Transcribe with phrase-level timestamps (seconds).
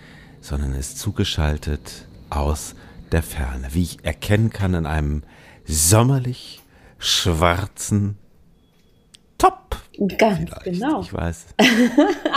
[0.41, 2.73] sondern ist zugeschaltet aus
[3.11, 5.23] der Ferne, wie ich erkennen kann in einem
[5.65, 6.61] sommerlich
[6.97, 8.17] schwarzen
[9.37, 9.75] Top.
[10.17, 10.63] Ganz Vielleicht.
[10.63, 11.01] genau.
[11.01, 11.47] Ich weiß.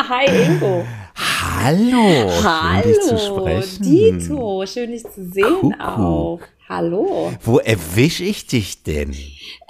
[0.08, 0.84] Hi Ingo.
[1.14, 2.30] Hallo.
[2.42, 2.82] Hallo.
[2.82, 3.82] Schön, dich zu sprechen.
[3.82, 5.80] Dito, schön dich zu sehen Kuckuck.
[5.80, 6.40] auch.
[6.68, 7.32] Hallo.
[7.42, 9.14] Wo erwische ich dich denn?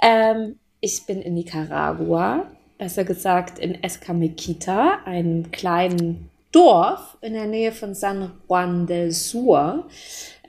[0.01, 2.45] Ähm, ich bin in Nicaragua,
[2.77, 9.87] besser gesagt in Escamiquita, einem kleinen Dorf in der Nähe von San Juan del Sur.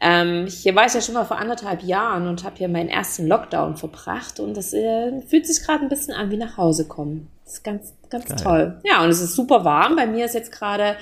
[0.01, 3.27] Ähm, hier war ich ja schon mal vor anderthalb Jahren und habe hier meinen ersten
[3.27, 7.29] Lockdown verbracht und das äh, fühlt sich gerade ein bisschen an wie nach Hause kommen.
[7.45, 8.39] Das ist ganz, ganz Geil.
[8.43, 8.81] toll.
[8.85, 9.97] Ja, und es ist super warm.
[9.97, 10.97] Bei mir ist jetzt gerade,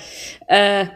[0.47, 0.87] äh,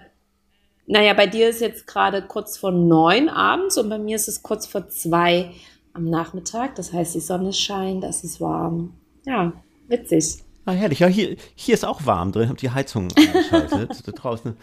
[0.87, 4.43] naja, bei dir ist jetzt gerade kurz vor neun abends und bei mir ist es
[4.43, 5.51] kurz vor zwei
[5.93, 6.75] am Nachmittag.
[6.77, 8.95] Das heißt, die Sonne scheint, es ist warm.
[9.25, 9.53] Ja,
[9.89, 10.45] witzig.
[10.69, 10.99] Ah, herrlich.
[10.99, 12.51] Ja, hier, hier ist auch warm drin.
[12.51, 14.03] Hab die Heizung angeschaltet.
[14.15, 14.55] Draußen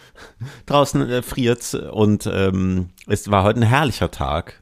[0.68, 4.62] draußen äh, friert's und ähm, es war heute ein herrlicher Tag.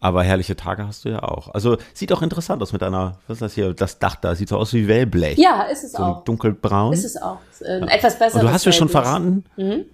[0.00, 1.48] Aber herrliche Tage hast du ja auch.
[1.54, 4.48] Also sieht auch interessant aus mit deiner, was ist das hier, das Dach da, sieht
[4.48, 5.38] so aus wie Wellblech.
[5.38, 6.24] Ja, ist es So auch.
[6.24, 6.92] dunkelbraun.
[6.92, 7.38] Ist es auch.
[7.60, 8.36] Äh, etwas besser.
[8.36, 9.44] und du hast mir schon verraten,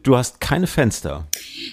[0.03, 1.25] du hast keine Fenster.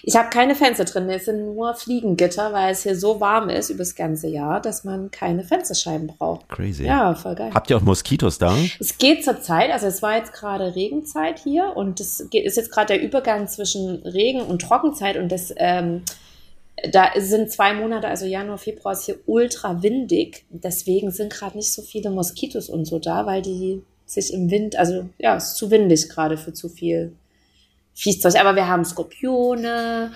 [0.03, 1.09] Ich habe keine Fenster drin.
[1.09, 4.85] Es sind nur Fliegengitter, weil es hier so warm ist über das ganze Jahr, dass
[4.85, 6.47] man keine Fensterscheiben braucht.
[6.47, 6.85] Crazy.
[6.85, 7.51] Ja, voll geil.
[7.53, 8.55] Habt ihr auch Moskitos da?
[8.79, 12.71] Es geht zur Zeit, also es war jetzt gerade Regenzeit hier und es ist jetzt
[12.71, 16.03] gerade der Übergang zwischen Regen und Trockenzeit und das ähm,
[16.91, 20.45] da sind zwei Monate, also Januar, Februar ist hier ultra windig.
[20.49, 24.75] Deswegen sind gerade nicht so viele Moskitos und so da, weil die sich im Wind,
[24.75, 27.13] also ja, es ist zu windig gerade für zu viel
[27.93, 28.35] Viehzeug.
[28.39, 30.11] Aber wir haben Skorpione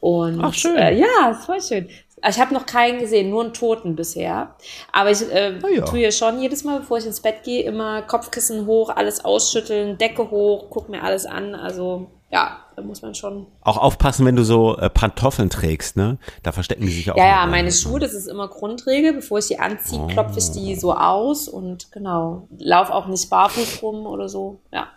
[0.00, 0.76] und Ach, schön.
[0.76, 1.88] Äh, ja, ist voll schön.
[2.28, 4.54] Ich habe noch keinen gesehen, nur einen Toten bisher.
[4.92, 5.84] Aber ich äh, Ah, ja.
[5.86, 9.96] tue ja schon jedes Mal, bevor ich ins Bett gehe, immer Kopfkissen hoch, alles ausschütteln,
[9.96, 11.54] Decke hoch, guck mir alles an.
[11.54, 13.46] Also ja, da muss man schon.
[13.62, 16.18] Auch aufpassen, wenn du so äh, Pantoffeln trägst, ne?
[16.42, 17.18] Da verstecken die sich ja auch.
[17.18, 17.72] Ja, ja, meine rein.
[17.72, 19.12] Schuhe, das ist immer Grundregel.
[19.14, 20.06] Bevor ich die anziehe, Oh.
[20.06, 24.60] klopfe ich die so aus und genau, lauf auch nicht barfuß rum oder so.
[24.72, 24.88] Ja.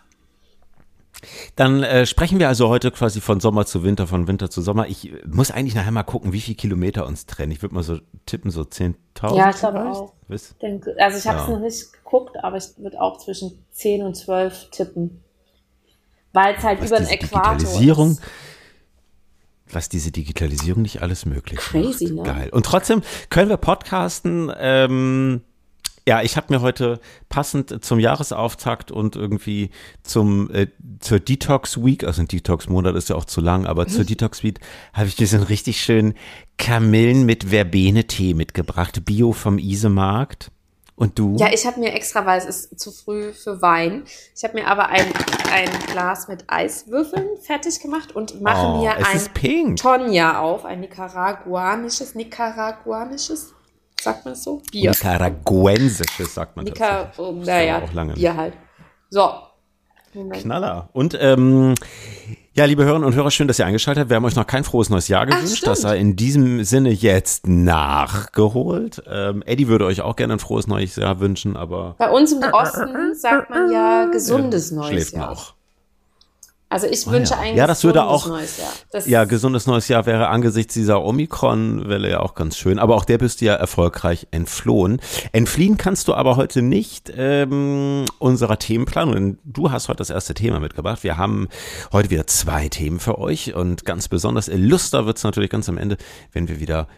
[1.56, 4.88] Dann äh, sprechen wir also heute quasi von Sommer zu Winter, von Winter zu Sommer.
[4.88, 7.50] Ich muss eigentlich nachher mal gucken, wie viele Kilometer uns trennen.
[7.52, 9.36] Ich würde mal so tippen, so 10.000.
[9.36, 10.12] Ja, ich glaube auch.
[10.60, 11.52] Denke, also ich habe es Ja.
[11.54, 15.22] noch nicht geguckt, aber ich würde auch zwischen 10 und 12 tippen.
[16.34, 18.22] Weil es halt Was über den Äquator Digitalisierung, ist.
[19.70, 22.26] was diese Digitalisierung nicht alles möglich Crazy, macht.
[22.26, 22.32] ne?
[22.34, 22.48] Geil.
[22.50, 23.00] Und trotzdem
[23.30, 24.52] können wir podcasten.
[24.58, 25.40] Ähm,
[26.06, 27.00] ja, ich habe mir heute
[27.30, 29.70] passend zum Jahresauftakt und irgendwie
[30.02, 30.66] zum äh,
[31.00, 33.88] zur Detox Week, also ein Detox Monat ist ja auch zu lang, aber Mhm.
[33.88, 34.60] zur Detox Week
[34.92, 36.12] habe ich dir so einen richtig schönen
[36.58, 40.50] Kamillen mit Verbene Tee mitgebracht, Bio vom Isemarkt.
[40.96, 41.36] Und du?
[41.38, 44.04] Ja, ich habe mir extra, weil es ist zu früh für Wein,
[44.36, 45.04] ich habe mir aber ein,
[45.52, 49.74] ein Glas mit Eiswürfeln fertig gemacht und mache Oh, mir ein.
[49.76, 53.54] Tonja auf, ein nicaraguanisches, nicaraguanisches,
[54.00, 54.62] sagt man das so?
[54.70, 54.90] Bier.
[54.90, 57.18] Nicaraguensisches, sagt man tatsächlich.
[57.18, 58.54] oh, Das naja, dauert auch lange Bier halt.
[59.10, 59.30] So.
[60.12, 60.42] Moment.
[60.42, 60.90] Knaller.
[60.92, 61.74] Und ähm,
[62.54, 64.10] ja, liebe Hörerinnen und Hörer, schön, dass ihr eingeschaltet habt.
[64.10, 65.66] Wir haben euch noch kein frohes neues Jahr gewünscht.
[65.66, 69.02] das sei in diesem Sinne jetzt nachgeholt.
[69.10, 72.42] Ähm, Eddie würde euch auch gerne ein frohes neues Jahr wünschen, aber Bei uns im
[72.52, 75.30] Osten sagt man ja gesundes neues schläft Jahr.
[75.30, 75.54] noch.
[76.74, 77.38] Also ich Ah, wünsche ja.
[77.38, 78.72] ein Ja, das würde gesundes auch- neues Jahr.
[78.90, 82.80] Das Ja, gesundes neues Jahr wäre angesichts dieser Omikron-Welle ja auch ganz schön.
[82.80, 85.00] Aber auch der bist du ja erfolgreich entflohen.
[85.30, 89.14] Entfliehen kannst du aber heute nicht ähm, unserer Themenplanung.
[89.14, 91.04] Denn du hast heute das erste Thema mitgebracht.
[91.04, 91.46] Wir haben
[91.92, 93.54] heute wieder zwei Themen für euch.
[93.54, 95.96] Und ganz besonders illuster wird es natürlich ganz am Ende,
[96.32, 96.88] wenn wir wieder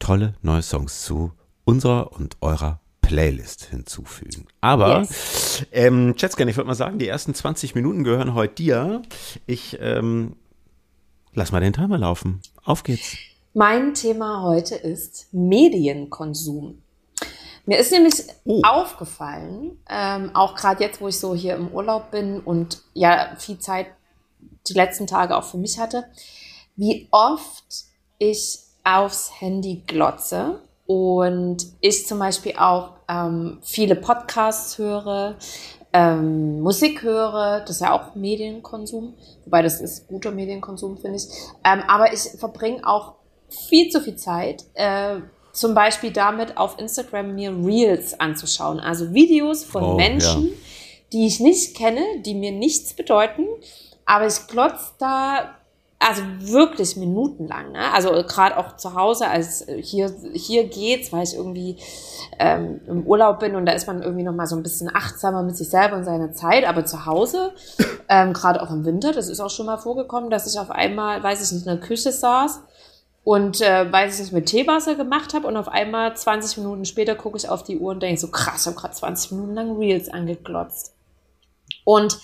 [0.00, 1.30] tolle neue Songs zu
[1.64, 2.80] unserer und eurer
[3.12, 4.46] Playlist hinzufügen.
[4.62, 5.06] Aber
[5.70, 9.02] ähm, Chetscan, ich würde mal sagen, die ersten 20 Minuten gehören heute dir.
[9.44, 10.34] Ich ähm,
[11.34, 12.40] lass mal den Timer laufen.
[12.64, 13.18] Auf geht's.
[13.52, 16.80] Mein Thema heute ist Medienkonsum.
[17.66, 18.14] Mir ist nämlich
[18.44, 18.62] Oh.
[18.64, 23.58] aufgefallen, ähm, auch gerade jetzt, wo ich so hier im Urlaub bin und ja viel
[23.58, 23.88] Zeit
[24.66, 26.06] die letzten Tage auch für mich hatte,
[26.76, 27.84] wie oft
[28.16, 30.62] ich aufs Handy glotze
[30.92, 35.36] und ich zum Beispiel auch ähm, viele Podcasts höre,
[35.92, 41.24] ähm, Musik höre, das ist ja auch Medienkonsum, wobei das ist guter Medienkonsum, finde ich.
[41.64, 43.14] Ähm, aber ich verbringe auch
[43.48, 45.16] viel zu viel Zeit, äh,
[45.52, 48.80] zum Beispiel damit auf Instagram mir Reels anzuschauen.
[48.80, 50.52] Also Videos von Oh, Menschen, ja.
[51.12, 53.44] die ich nicht kenne, die mir nichts bedeuten,
[54.06, 55.54] aber ich glotz da
[56.08, 57.72] also wirklich minutenlang.
[57.72, 57.92] Ne?
[57.92, 61.78] Also gerade auch zu Hause, als hier, hier geht's, weil ich irgendwie
[62.38, 65.42] ähm, im Urlaub bin und da ist man irgendwie noch mal so ein bisschen achtsamer
[65.42, 66.66] mit sich selber und seiner Zeit.
[66.66, 67.52] Aber zu Hause,
[68.08, 71.22] ähm, gerade auch im Winter, das ist auch schon mal vorgekommen, dass ich auf einmal,
[71.22, 72.60] weiß ich nicht, in der Küche saß
[73.24, 77.14] und äh, weiß ich nicht, mit Teewasser gemacht habe und auf einmal 20 Minuten später
[77.14, 79.78] gucke ich auf die Uhr und denke so, krass, ich habe gerade 20 Minuten lang
[79.78, 80.94] Reels angeglotzt.
[81.84, 82.18] Und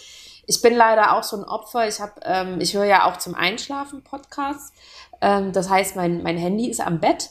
[0.48, 1.86] ich bin leider auch so ein Opfer.
[1.86, 4.72] Ich habe, ähm, ich höre ja auch zum Einschlafen Podcasts.
[5.20, 7.30] Ähm, das heißt, mein, mein Handy ist am Bett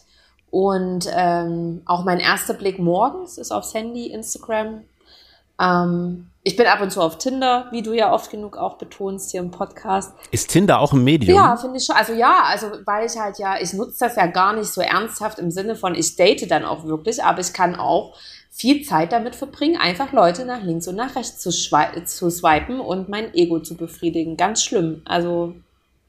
[0.51, 4.83] und ähm, auch mein erster Blick morgens ist aufs Handy, Instagram.
[5.59, 9.31] Ähm, ich bin ab und zu auf Tinder, wie du ja oft genug auch betonst
[9.31, 10.13] hier im Podcast.
[10.29, 11.35] Ist Tinder auch ein Medium?
[11.35, 11.95] Ja, finde ich schon.
[11.95, 15.39] Also ja, also weil ich halt ja, ich nutze das ja gar nicht so ernsthaft
[15.39, 18.15] im Sinne von, ich date dann auch wirklich, aber ich kann auch
[18.57, 23.07] viel Zeit damit verbringen, einfach Leute nach links und nach rechts zu, zu swipen und
[23.07, 24.35] mein Ego zu befriedigen.
[24.35, 25.03] Ganz schlimm.
[25.05, 25.53] Also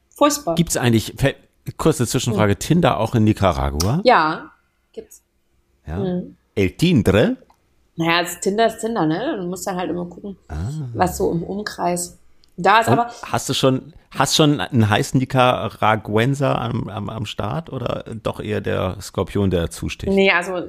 [0.09, 0.55] furchtbar.
[0.55, 1.13] Gibt es eigentlich,
[1.77, 4.01] kurze Zwischenfrage, Tinder auch in Nicaragua?
[4.03, 4.51] ja,
[4.93, 5.21] gibt's.
[5.85, 5.97] Ja.
[5.97, 6.37] Mhm.
[6.55, 7.37] El Tindre?
[7.95, 9.37] Naja, das Tinder ist Tinder, ne?
[9.39, 10.35] Du musst dann halt immer gucken,
[10.93, 12.17] was so im Umkreis
[12.57, 12.87] da ist.
[12.87, 18.03] Und Aber hast du schon, hast schon einen heißen Nicaraguenser am, am, am Start oder
[18.23, 20.11] doch eher der Skorpion, der zusticht?
[20.11, 20.61] Nee, also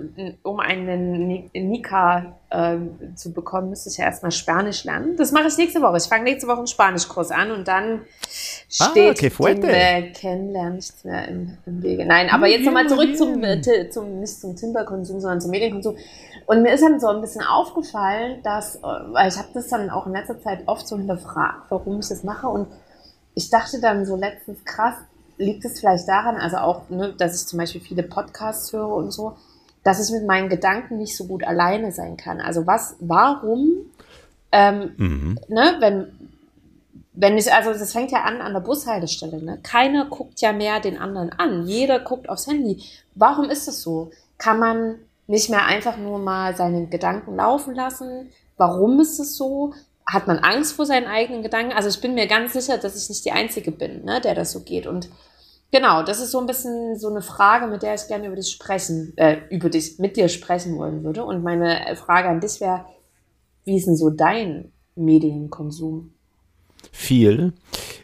[0.42, 5.16] um einen Ni- Nika ähm, zu bekommen, müsste ich ja erstmal Spanisch lernen.
[5.16, 5.96] Das mache ich nächste Woche.
[5.98, 8.00] Ich fange nächste Woche einen Spanischkurs an und dann
[8.80, 9.62] Ah, steht que fuerte.
[9.62, 12.04] dem äh, Kennenlernen nichts mehr im, im Wege.
[12.06, 13.60] Nein, aber jetzt nochmal zurück zum, äh,
[13.90, 15.96] zum, nicht zum Tinder-Konsum, sondern zum Medienkonsum.
[16.46, 19.88] Und mir ist dann so ein bisschen aufgefallen, dass, äh, weil ich habe das dann
[19.90, 22.68] auch in letzter Zeit oft so hinterfragt, warum ich das mache und
[23.34, 24.94] ich dachte dann so letztens, krass,
[25.38, 29.10] liegt es vielleicht daran, also auch, ne, dass ich zum Beispiel viele Podcasts höre und
[29.12, 29.36] so,
[29.82, 32.40] dass ich mit meinen Gedanken nicht so gut alleine sein kann.
[32.40, 33.68] Also was, warum,
[34.52, 35.38] ähm, Mhm.
[35.48, 36.30] ne, wenn,
[37.12, 39.58] wenn ich, also das fängt ja an an der Bushaltestelle, ne?
[39.62, 41.66] Keiner guckt ja mehr den anderen an.
[41.66, 42.82] Jeder guckt aufs Handy.
[43.14, 44.10] Warum ist das so?
[44.38, 48.30] Kann man nicht mehr einfach nur mal seine Gedanken laufen lassen?
[48.56, 49.74] Warum ist es so?
[50.12, 51.72] Hat man Angst vor seinen eigenen Gedanken?
[51.72, 54.52] Also ich bin mir ganz sicher, dass ich nicht die Einzige bin, ne, der das
[54.52, 54.86] so geht.
[54.86, 55.08] Und
[55.70, 58.50] genau, das ist so ein bisschen so eine Frage, mit der ich gerne über dich
[58.50, 61.24] sprechen, äh, über dich, mit dir sprechen wollen würde.
[61.24, 62.84] Und meine Frage an dich wäre,
[63.64, 66.12] wie ist denn so dein Medienkonsum?
[66.92, 67.52] viel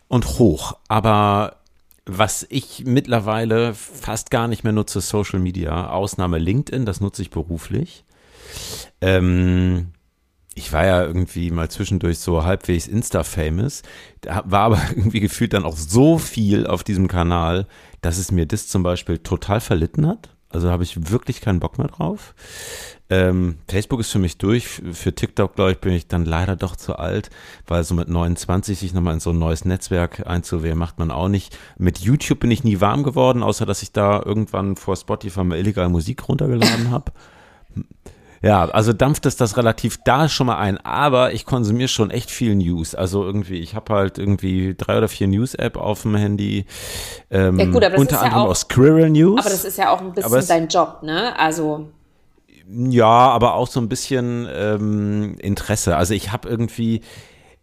[0.08, 0.76] und hoch.
[0.88, 1.56] Aber
[2.04, 5.90] was ich mittlerweile fast gar nicht mehr nutze, Social Media.
[5.90, 8.04] Ausnahme LinkedIn, das nutze ich beruflich.
[9.00, 9.92] Ähm,
[10.56, 13.82] ich war ja irgendwie mal zwischendurch so halbwegs Insta-famous,
[14.44, 17.66] war aber irgendwie gefühlt dann auch so viel auf diesem Kanal,
[18.00, 20.30] dass es mir das zum Beispiel total verlitten hat.
[20.48, 22.34] Also habe ich wirklich keinen Bock mehr drauf.
[23.10, 24.80] Ähm, Facebook ist für mich durch.
[24.92, 27.28] Für TikTok, glaube ich, bin ich dann leider doch zu alt,
[27.66, 31.28] weil so mit 29 sich nochmal in so ein neues Netzwerk einzuwählen, macht man auch
[31.28, 31.58] nicht.
[31.76, 35.58] Mit YouTube bin ich nie warm geworden, außer dass ich da irgendwann vor Spotify mal
[35.58, 37.12] illegal Musik runtergeladen habe.
[38.42, 42.30] Ja, also dampft es das relativ da schon mal ein, aber ich konsumiere schon echt
[42.30, 42.94] viel News.
[42.94, 46.66] Also irgendwie, ich habe halt irgendwie drei oder vier News-App auf dem Handy.
[47.30, 49.40] Ähm, Ja, gut, aber das unter ist ja anderem auch- aus Squirrel News.
[49.40, 51.38] Aber das ist ja auch ein bisschen es- dein Job, ne?
[51.38, 51.88] Also,
[52.68, 55.96] Ja, aber auch so ein bisschen ähm, Interesse.
[55.96, 57.00] Also ich habe irgendwie,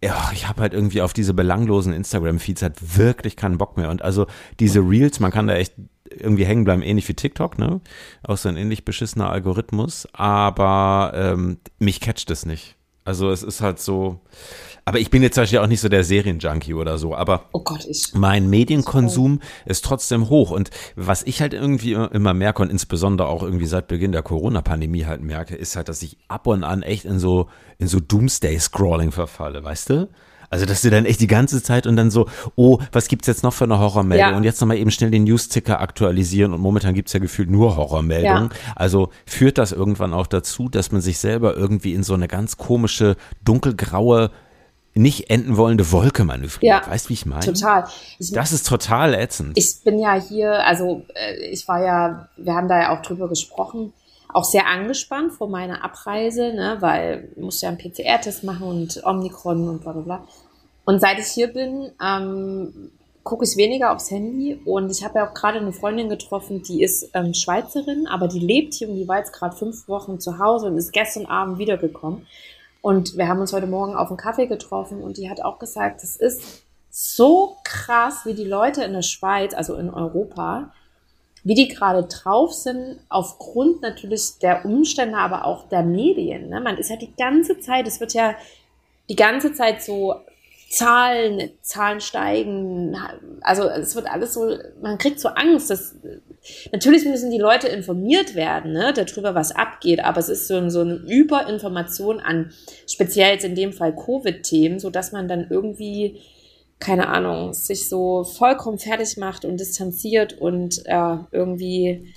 [0.04, 3.90] ja, ich habe halt irgendwie auf diese belanglosen Instagram-Feeds halt wirklich keinen Bock mehr.
[3.90, 4.28] Und also
[4.60, 5.76] diese Reels, man kann da echt
[6.10, 7.80] irgendwie hängen bleiben, ähnlich wie TikTok, ne?
[8.22, 10.08] Auch so ein ähnlich beschissener Algorithmus.
[10.12, 12.76] Aber ähm, mich catcht es nicht.
[13.06, 14.20] Also es ist halt so.
[14.86, 17.16] Aber ich bin jetzt zum Beispiel auch nicht so der Serienjunkie oder so.
[17.16, 20.52] Aber oh Gott, mein Medienkonsum ist trotzdem hoch.
[20.52, 25.06] Und was ich halt irgendwie immer merke und insbesondere auch irgendwie seit Beginn der Corona-Pandemie
[25.06, 27.48] halt merke, ist halt, dass ich ab und an echt in so,
[27.78, 30.10] in so Doomsday-Scrolling verfalle, weißt du?
[30.54, 33.42] Also, dass du dann echt die ganze Zeit und dann so, oh, was gibt's jetzt
[33.42, 34.30] noch für eine Horrormeldung?
[34.30, 34.38] Ja.
[34.38, 38.52] Und jetzt nochmal eben schnell den News-Ticker aktualisieren und momentan gibt's ja gefühlt nur Horrormeldungen.
[38.76, 42.58] Also führt das irgendwann auch dazu, dass man sich selber irgendwie in so eine ganz
[42.58, 44.30] komische, dunkelgraue,
[44.96, 46.86] nicht enden wollende Wolke manövriert.
[46.86, 47.44] Ja, weißt du, wie ich meine?
[47.44, 47.86] Total.
[48.20, 49.58] Ich, Das ist total ätzend.
[49.58, 53.28] ich bin ja hier, also äh, ich war ja, wir haben da ja auch drüber
[53.28, 53.94] gesprochen,
[54.30, 59.02] auch sehr angespannt vor meiner Abreise, ne, weil ich musste ja einen PCR-Test machen und
[59.06, 60.28] Omikron und bla bla bla.
[60.86, 62.92] Und seit ich hier bin, ähm,
[63.24, 66.84] gucke ich weniger aufs Handy und ich habe ja auch gerade eine Freundin getroffen, die
[66.84, 70.40] ist ähm, Schweizerin, aber die lebt hier und die war jetzt gerade fünf Wochen zu
[70.40, 72.28] Hause und ist gestern Abend wiedergekommen.
[72.84, 76.04] Und wir haben uns heute Morgen auf einen Kaffee getroffen und die hat auch gesagt,
[76.04, 80.74] es ist so krass, wie die Leute in der Schweiz, also in Europa,
[81.46, 86.50] wie die gerade drauf sind, aufgrund natürlich der Umstände, aber auch der Medien.
[86.50, 86.60] Ne?
[86.60, 88.36] Man ist ja die ganze Zeit, es wird ja
[89.10, 90.16] die ganze Zeit so
[90.74, 92.98] Zahlen, Zahlen steigen.
[93.42, 95.70] Also es wird alles so, man kriegt so Angst.
[95.70, 95.96] Dass,
[96.72, 100.82] natürlich müssen die Leute informiert werden, ne, darüber, was abgeht, aber es ist so, so
[100.82, 102.54] eine Überinformation an,
[102.88, 106.22] speziell jetzt in dem Fall Covid-Themen, so dass man dann irgendwie,
[106.80, 112.16] keine Ahnung, sich so vollkommen fertig macht und distanziert und äh, irgendwie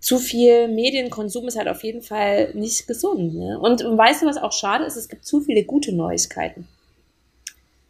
[0.00, 3.36] zu viel Medienkonsum ist halt auf jeden Fall nicht gesund.
[3.36, 3.56] Ne?
[3.60, 4.96] Und, und weißt du, was auch schade ist?
[4.96, 6.66] Es gibt zu viele gute Neuigkeiten.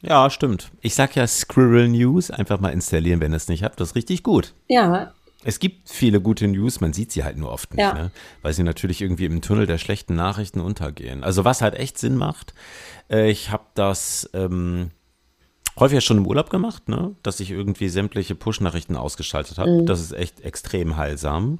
[0.06, 0.70] Ja, stimmt.
[0.80, 3.80] Ich sag ja Squirrel News, einfach mal installieren, wenn ihr es nicht habt.
[3.80, 4.54] Das ist richtig gut.
[4.68, 5.12] Ja.
[5.46, 7.92] Es gibt viele gute News, man sieht sie halt nur oft nicht, Ja.
[7.92, 8.11] ne?
[8.40, 11.23] weil sie natürlich irgendwie im Tunnel der schlechten Nachrichten untergehen.
[11.23, 12.54] Also was halt echt Sinn macht,
[13.11, 14.90] äh, ich habe das ähm,
[15.78, 17.14] häufiger schon im Urlaub gemacht, ne?
[17.23, 19.84] dass ich irgendwie sämtliche Push-Nachrichten ausgeschaltet habe.
[19.84, 21.58] Das ist echt extrem heilsam.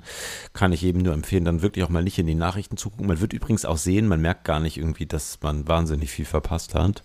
[0.55, 3.07] Kann ich jedem nur empfehlen, dann wirklich auch mal nicht in die Nachrichten zu gucken.
[3.09, 6.75] Man wird übrigens auch sehen, man merkt gar nicht irgendwie, dass man wahnsinnig viel verpasst
[6.75, 7.03] hat.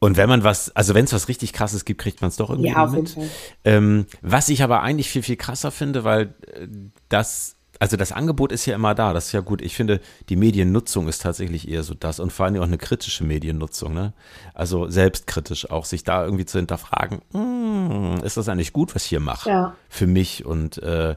[0.00, 2.50] Und wenn man was, also wenn es was richtig krasses gibt, kriegt man es doch
[2.50, 3.16] irgendwie Ja, mit.
[3.64, 6.68] Ähm, was ich aber eigentlich viel, viel krasser finde, weil äh,
[7.08, 9.60] das, also das Angebot ist ja immer da, das ist ja gut.
[9.60, 13.24] Ich finde, die Mediennutzung ist tatsächlich eher so das und vor allem auch eine kritische
[13.24, 14.12] Mediennutzung, ne?
[14.54, 19.08] Also selbstkritisch auch, sich da irgendwie zu hinterfragen, "Hm, ist das eigentlich gut, was ich
[19.08, 19.50] hier mache?
[19.50, 19.76] Ja.
[19.88, 21.16] Für mich und äh,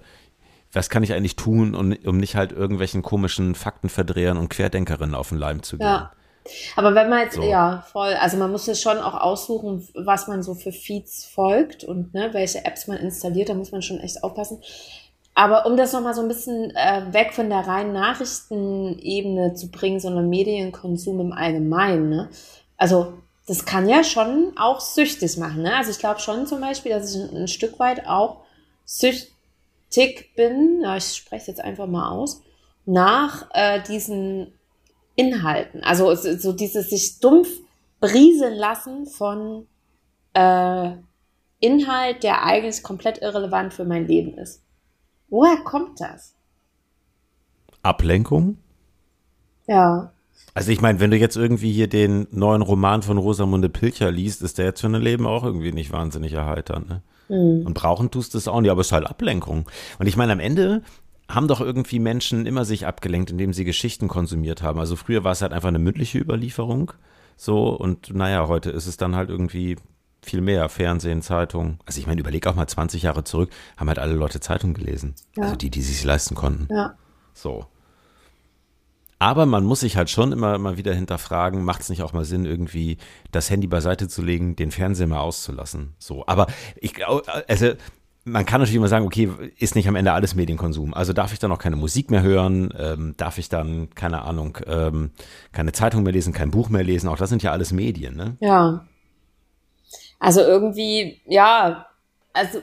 [0.73, 5.29] was kann ich eigentlich tun, um, um nicht halt irgendwelchen komischen Faktenverdrehern und Querdenkerinnen auf
[5.29, 5.87] den Leim zu gehen?
[5.87, 6.11] Ja.
[6.75, 7.43] Aber wenn man jetzt, So.
[7.43, 11.83] ja, voll, also man muss ja schon auch aussuchen, was man so für Feeds folgt
[11.83, 14.61] und ne, welche Apps man installiert, da muss man schon echt aufpassen.
[15.33, 19.99] Aber um das nochmal so ein bisschen äh, weg von der reinen Nachrichtenebene zu bringen,
[19.99, 22.29] sondern Medienkonsum im Allgemeinen, ne?
[22.77, 23.13] Also
[23.47, 25.75] das kann ja schon auch süchtig machen, ne?
[25.75, 28.41] Also ich glaube schon zum Beispiel, dass ich ein, ein Stück weit auch
[28.85, 32.41] süchtig bin, ja, ich spreche es jetzt einfach mal aus,
[32.85, 34.53] nach äh, diesen
[35.21, 35.83] Inhalten.
[35.83, 37.47] Also so dieses sich dumpf
[37.99, 39.67] brieseln lassen von
[40.33, 40.91] äh,
[41.59, 44.63] Inhalt, der eigentlich komplett irrelevant für mein Leben ist.
[45.29, 46.33] Woher kommt das?
[47.83, 48.57] Ablenkung?
[49.67, 50.11] Ja.
[50.53, 54.41] Also ich meine, wenn du jetzt irgendwie hier den neuen Roman von Rosamunde Pilcher liest,
[54.41, 56.89] ist der jetzt für ein Leben auch irgendwie nicht wahnsinnig erheiternd.
[56.89, 57.01] Ne?
[57.31, 59.69] Und brauchen tust du es auch nicht, aber es ist halt Ablenkung.
[59.99, 60.81] Und ich meine, am Ende
[61.33, 64.79] haben doch irgendwie Menschen immer sich abgelenkt, indem sie Geschichten konsumiert haben.
[64.79, 66.93] Also früher war es halt einfach eine mündliche Überlieferung.
[67.37, 69.77] So, und naja, heute ist es dann halt irgendwie
[70.21, 70.69] viel mehr.
[70.69, 71.79] Fernsehen, Zeitung.
[71.85, 75.15] Also ich meine, überleg auch mal 20 Jahre zurück, haben halt alle Leute Zeitung gelesen.
[75.35, 75.43] Ja.
[75.43, 76.67] Also die, die sich leisten konnten.
[76.73, 76.95] Ja.
[77.33, 77.65] So.
[79.19, 82.25] Aber man muss sich halt schon immer mal wieder hinterfragen, macht es nicht auch mal
[82.25, 82.97] Sinn, irgendwie
[83.31, 85.93] das Handy beiseite zu legen, den Fernseher mal auszulassen?
[85.99, 87.73] So, aber ich glaube, also
[88.23, 90.93] man kann natürlich immer sagen, okay, ist nicht am Ende alles Medienkonsum.
[90.93, 94.57] Also darf ich dann auch keine Musik mehr hören, ähm, darf ich dann, keine Ahnung,
[94.67, 95.11] ähm,
[95.51, 98.37] keine Zeitung mehr lesen, kein Buch mehr lesen, auch das sind ja alles Medien, ne?
[98.39, 98.85] Ja.
[100.19, 101.87] Also irgendwie, ja,
[102.33, 102.61] also,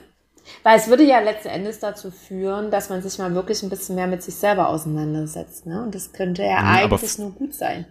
[0.63, 3.95] weil es würde ja letzten Endes dazu führen, dass man sich mal wirklich ein bisschen
[3.95, 5.83] mehr mit sich selber auseinandersetzt, ne?
[5.83, 7.85] Und das könnte ja Mhm, eigentlich nur gut sein.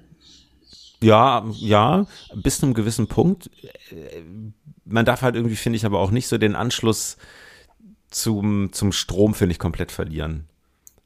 [1.02, 3.50] Ja, ja, bis zu einem gewissen Punkt.
[3.90, 4.22] Äh,
[4.84, 7.18] Man darf halt irgendwie, finde ich, aber auch nicht so den Anschluss
[8.10, 10.48] zum, zum Strom, finde ich, komplett verlieren.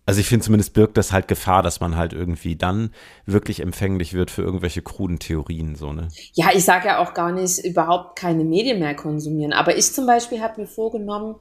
[0.04, 2.92] Also ich finde zumindest birgt das halt Gefahr, dass man halt irgendwie dann
[3.24, 6.08] wirklich empfänglich wird für irgendwelche kruden Theorien, so, ne?
[6.32, 9.52] Ja, ich sage ja auch gar nicht, überhaupt keine Medien mehr konsumieren.
[9.52, 11.36] Aber ich zum Beispiel habe mir vorgenommen,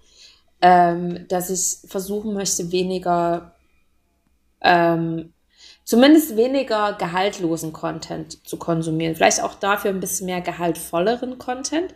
[0.61, 3.55] ähm, dass ich versuchen möchte, weniger,
[4.61, 5.33] ähm,
[5.83, 9.15] zumindest weniger gehaltlosen Content zu konsumieren.
[9.15, 11.93] Vielleicht auch dafür ein bisschen mehr gehaltvolleren Content.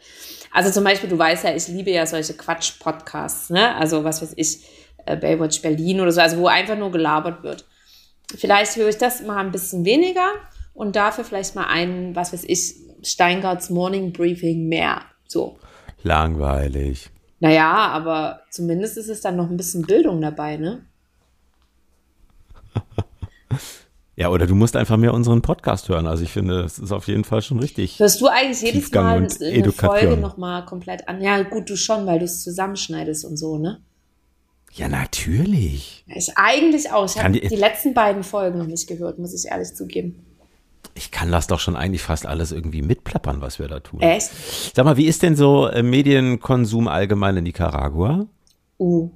[0.52, 3.76] Also zum Beispiel, du weißt ja, ich liebe ja solche Quatsch-Podcasts, ne?
[3.76, 4.66] Also was weiß ich,
[5.06, 7.66] äh, Baywatch Berlin oder so, also wo einfach nur gelabert wird.
[8.36, 10.34] Vielleicht höre ich das mal ein bisschen weniger
[10.74, 15.02] und dafür vielleicht mal einen, was weiß ich, Steingarts Morning Briefing mehr.
[15.28, 15.58] So.
[16.04, 17.10] Langweilig.
[17.40, 20.86] Naja, aber zumindest ist es dann noch ein bisschen Bildung dabei, ne?
[24.18, 26.08] Ja, oder du musst einfach mehr unseren Podcast hören.
[26.08, 28.00] Also ich finde, es ist auf jeden Fall schon richtig.
[28.00, 29.90] Hörst du eigentlich jedes Mal eine Education.
[30.08, 31.22] Folge nochmal komplett an?
[31.22, 33.82] Ja, gut, du schon, weil du es zusammenschneidest und so, ne?
[34.74, 36.06] Ja, natürlich.
[36.08, 37.06] Ich eigentlich auch.
[37.06, 40.26] Ich habe die- die letzten beiden Folgen noch nicht gehört, muss ich ehrlich zugeben.
[40.94, 44.00] Ich kann das doch schon eigentlich fast alles irgendwie mitplappern, was wir da tun.
[44.02, 44.30] Echt?
[44.76, 48.28] Sag mal, wie ist denn so äh, Medienkonsum allgemein in Nicaragua?
[48.80, 49.10] Uh,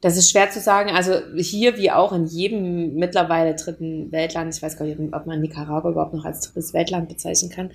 [0.00, 0.90] das ist schwer zu sagen.
[0.90, 5.40] Also hier wie auch in jedem mittlerweile dritten Weltland, ich weiß gar nicht, ob man
[5.40, 7.70] Nicaragua überhaupt noch als drittes Weltland bezeichnen kann,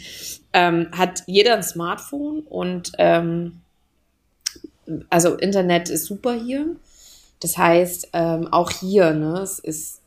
[0.53, 3.61] ähm, hat jeder ein Smartphone und ähm,
[5.09, 6.75] also Internet ist super hier.
[7.39, 10.01] Das heißt, ähm, auch hier, ne, es ist,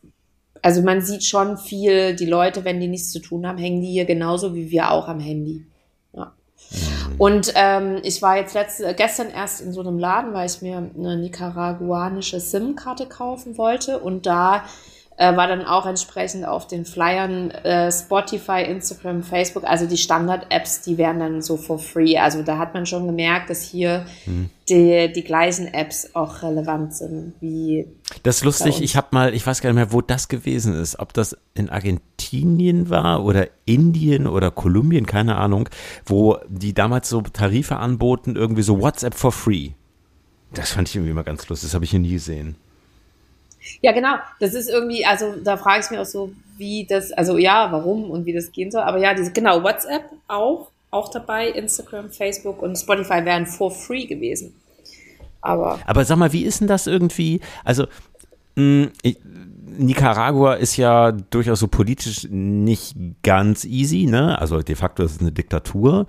[0.62, 3.90] also man sieht schon viel, die Leute, wenn die nichts zu tun haben, hängen die
[3.90, 5.66] hier genauso wie wir auch am Handy.
[6.70, 7.14] Mhm.
[7.18, 10.76] Und ähm, ich war jetzt letzte, gestern erst in so einem Laden, weil ich mir
[10.76, 14.64] eine nicaraguanische SIM-Karte kaufen wollte und da
[15.16, 20.82] äh, war dann auch entsprechend auf den Flyern äh, Spotify, Instagram, Facebook, also die Standard-Apps,
[20.82, 22.18] die wären dann so for free.
[22.18, 24.50] Also da hat man schon gemerkt, dass hier hm.
[24.68, 27.86] die, die gleichen Apps auch relevant sind wie.
[28.24, 30.98] Das ist lustig, ich habe mal, ich weiß gar nicht mehr, wo das gewesen ist,
[30.98, 35.68] ob das in Argentinien war oder Indien oder Kolumbien, keine Ahnung,
[36.04, 39.70] wo die damals so Tarife anboten, irgendwie so WhatsApp for free.
[40.52, 42.56] Das fand ich irgendwie immer ganz lustig, das habe ich hier nie gesehen.
[43.82, 44.16] Ja, genau.
[44.40, 48.10] Das ist irgendwie, also da frage ich mich auch so, wie das, also ja, warum
[48.10, 48.82] und wie das gehen soll.
[48.82, 54.06] Aber ja, diese, genau, WhatsApp auch, auch dabei, Instagram, Facebook und Spotify wären for free
[54.06, 54.54] gewesen.
[55.40, 55.78] Aber.
[55.86, 57.40] Aber sag mal, wie ist denn das irgendwie?
[57.64, 57.84] Also,
[58.56, 59.18] mh, hm, ich,
[59.78, 64.38] Nicaragua ist ja durchaus so politisch nicht ganz easy, ne?
[64.38, 66.06] Also de facto ist es eine Diktatur.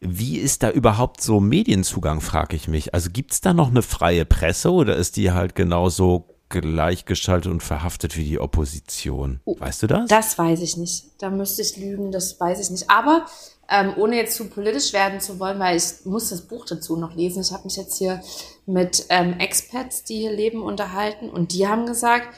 [0.00, 2.94] Wie ist da überhaupt so Medienzugang, frage ich mich.
[2.94, 6.26] Also gibt es da noch eine freie Presse oder ist die halt genauso
[6.60, 9.40] gleichgeschaltet und verhaftet wie die Opposition.
[9.44, 10.08] Oh, weißt du das?
[10.08, 11.06] Das weiß ich nicht.
[11.18, 12.88] Da müsste ich lügen, das weiß ich nicht.
[12.88, 13.26] Aber
[13.68, 17.14] ähm, ohne jetzt zu politisch werden zu wollen, weil ich muss das Buch dazu noch
[17.14, 17.42] lesen.
[17.42, 18.20] Ich habe mich jetzt hier
[18.66, 22.28] mit ähm, Expats, die hier leben, unterhalten und die haben gesagt,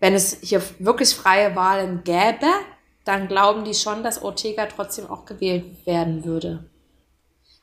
[0.00, 2.46] wenn es hier wirklich freie Wahlen gäbe,
[3.04, 6.70] dann glauben die schon, dass Ortega trotzdem auch gewählt werden würde.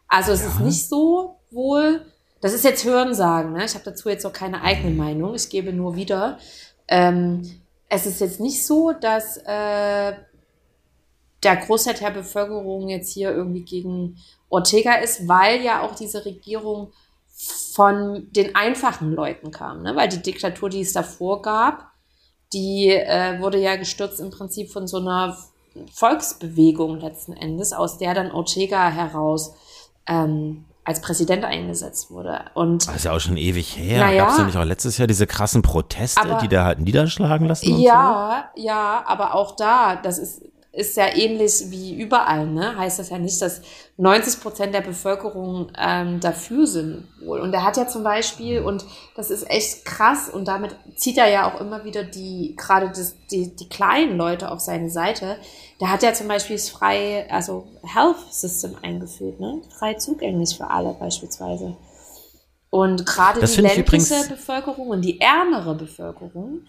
[0.08, 0.48] Also es ja.
[0.48, 2.06] ist nicht so wohl,
[2.48, 3.66] das ist jetzt Hörensagen, ne?
[3.66, 6.38] ich habe dazu jetzt auch keine eigene Meinung, ich gebe nur wieder.
[6.88, 7.42] Ähm,
[7.89, 10.13] es ist jetzt nicht so, dass äh,
[11.44, 16.94] der Großteil der Bevölkerung jetzt hier irgendwie gegen Ortega ist, weil ja auch diese Regierung
[17.74, 19.98] von den einfachen Leuten kam, ne?
[19.98, 21.91] weil die Diktatur, die es davor gab,
[22.54, 25.38] die äh, wurde ja gestürzt im Prinzip von so einer
[25.91, 29.54] Volksbewegung letzten Endes, aus der dann Ortega heraus
[30.08, 32.45] ähm, als Präsident eingesetzt wurde.
[32.54, 34.00] Und das ist ja auch schon ewig her.
[34.00, 37.45] Naja, Gab es nämlich auch letztes Jahr diese krassen Proteste, aber, die da halt niederschlagen
[37.45, 37.78] lassen?
[37.78, 38.63] ja, so?
[38.63, 40.43] ja, aber auch da, das ist
[40.78, 42.78] ist ja ähnlich wie überall, ne?
[42.78, 43.62] Heißt das ja nicht, dass
[43.98, 47.08] 90 Prozent der Bevölkerung ähm, dafür sind.
[47.26, 48.86] Und er hat ja zum Beispiel, und
[49.16, 53.16] das ist echt krass, und damit zieht er ja auch immer wieder die, gerade das,
[53.32, 55.38] die, die kleinen Leute auf seine Seite.
[55.82, 59.63] Der hat ja zum Beispiel das freie, also Health System eingeführt, ne?
[59.80, 61.76] Frei zugänglich für alle beispielsweise.
[62.70, 66.68] Und gerade die ländliche Bevölkerung und die ärmere Bevölkerung,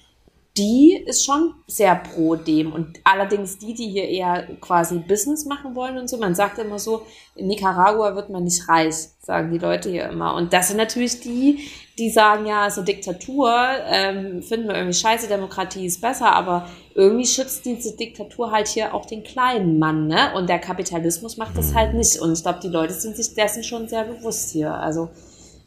[0.59, 2.73] die ist schon sehr pro dem.
[2.73, 6.79] Und allerdings die, die hier eher quasi Business machen wollen und so, man sagt immer
[6.79, 7.03] so,
[7.37, 10.35] in Nicaragua wird man nicht reich, sagen die Leute hier immer.
[10.35, 11.61] Und das sind natürlich die,
[11.99, 13.55] die sagen, ja, so Diktatur
[13.87, 18.92] ähm, finden wir irgendwie scheiße, Demokratie ist besser, aber irgendwie schützt diese Diktatur halt hier
[18.94, 20.33] auch den kleinen Mann, ne?
[20.35, 22.18] Und der Kapitalismus macht das halt nicht.
[22.18, 24.75] Und ich glaube, die Leute sind sich dessen schon sehr bewusst hier.
[24.75, 25.09] Also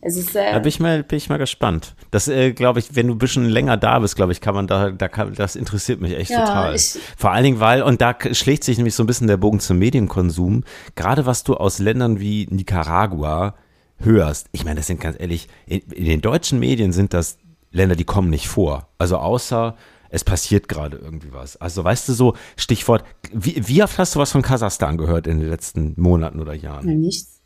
[0.01, 1.95] es ist, äh, da bin ich mal, bin ich mal gespannt.
[2.09, 4.65] Das, äh, glaube ich, wenn du ein bisschen länger da bist, glaube ich, kann man
[4.65, 6.75] da, da kann, das interessiert mich echt ja, total.
[6.75, 9.59] Ich, Vor allen Dingen, weil, und da schlägt sich nämlich so ein bisschen der Bogen
[9.59, 10.63] zum Medienkonsum,
[10.95, 13.55] gerade was du aus Ländern wie Nicaragua
[13.99, 14.47] hörst.
[14.51, 17.37] Ich meine, das sind ganz ehrlich, in, in den deutschen Medien sind das
[17.71, 18.89] Länder, die kommen nicht vor.
[18.97, 19.75] Also außer
[20.09, 21.57] es passiert gerade irgendwie was.
[21.57, 25.39] Also weißt du so, Stichwort, wie, wie oft hast du was von Kasachstan gehört in
[25.39, 26.99] den letzten Monaten oder Jahren?
[26.99, 27.40] Nichts.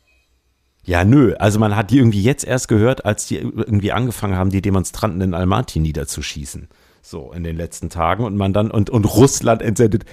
[0.86, 1.34] Ja, nö.
[1.38, 5.20] Also man hat die irgendwie jetzt erst gehört, als die irgendwie angefangen haben, die Demonstranten
[5.20, 6.68] in Almaty niederzuschießen.
[7.02, 10.04] So in den letzten Tagen und man dann und, und Russland entsendet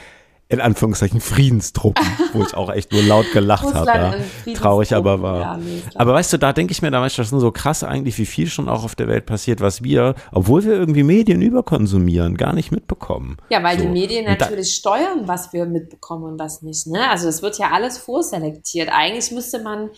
[0.49, 4.17] in Anführungszeichen Friedenstruppen, wo ich auch echt nur laut gelacht habe.
[4.45, 4.53] Ja.
[4.53, 5.39] Traurig aber war.
[5.39, 8.17] Ja, nee, aber weißt du, da denke ich mir damals, das ist so krass eigentlich,
[8.19, 12.37] wie viel schon auch auf der Welt passiert, was wir, obwohl wir irgendwie Medien überkonsumieren,
[12.37, 13.37] gar nicht mitbekommen.
[13.49, 13.85] Ja, weil so.
[13.85, 16.85] die Medien natürlich steuern, was wir mitbekommen und was nicht.
[16.85, 17.09] Ne?
[17.09, 18.89] Also es wird ja alles vorselektiert.
[18.91, 19.89] Eigentlich müsste man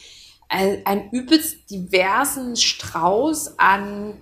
[0.50, 4.14] einen übelst diversen Strauß an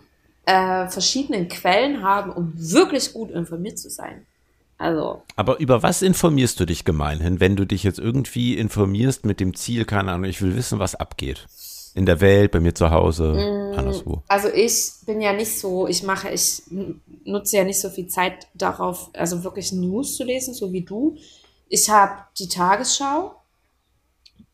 [0.46, 4.26] äh, verschiedenen Quellen haben, um wirklich gut informiert zu sein.
[4.78, 5.22] Also.
[5.36, 9.56] Aber über was informierst du dich gemeinhin, wenn du dich jetzt irgendwie informierst mit dem
[9.56, 11.46] Ziel, keine Ahnung, ich will wissen, was abgeht?
[11.96, 14.24] In der Welt, bei mir zu Hause, mm, anderswo.
[14.28, 16.64] Also ich bin ja nicht so, ich mache, ich
[17.24, 21.16] nutze ja nicht so viel Zeit darauf, also wirklich News zu lesen, so wie du.
[21.70, 23.36] Ich habe die Tagesschau,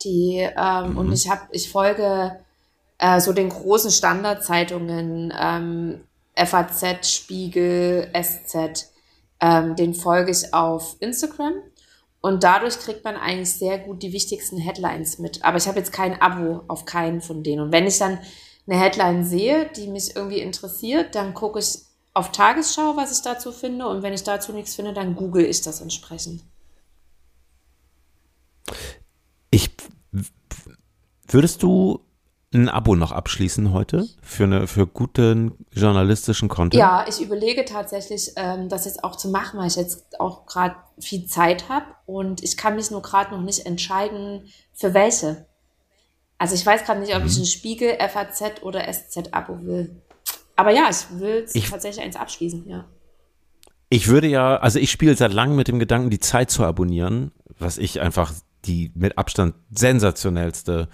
[0.03, 0.97] die, ähm, mhm.
[0.97, 2.39] und ich habe, ich folge
[2.97, 6.01] äh, so den großen Standardzeitungen, ähm,
[6.35, 8.91] FAZ, Spiegel, SZ,
[9.41, 11.53] ähm, den folge ich auf Instagram.
[12.21, 15.43] Und dadurch kriegt man eigentlich sehr gut die wichtigsten Headlines mit.
[15.43, 17.61] Aber ich habe jetzt kein Abo auf keinen von denen.
[17.61, 18.19] Und wenn ich dann
[18.67, 21.79] eine Headline sehe, die mich irgendwie interessiert, dann gucke ich
[22.13, 23.87] auf Tagesschau, was ich dazu finde.
[23.87, 26.43] Und wenn ich dazu nichts finde, dann google ich das entsprechend.
[29.51, 29.71] Ich
[31.27, 32.05] würdest du
[32.53, 36.79] ein Abo noch abschließen heute für eine für guten journalistischen Content?
[36.79, 40.75] Ja, ich überlege tatsächlich, ähm, das jetzt auch zu machen, weil ich jetzt auch gerade
[40.99, 45.45] viel Zeit habe und ich kann mich nur gerade noch nicht entscheiden, für welche.
[46.39, 47.27] Also ich weiß gerade nicht, ob mhm.
[47.27, 50.01] ich ein Spiegel, FAZ oder SZ-Abo will.
[50.55, 52.85] Aber ja, ich will tatsächlich eins abschließen, ja.
[53.89, 57.31] Ich würde ja, also ich spiele seit langem mit dem Gedanken, die Zeit zu abonnieren,
[57.57, 58.33] was ich einfach
[58.65, 60.89] die mit Abstand sensationellste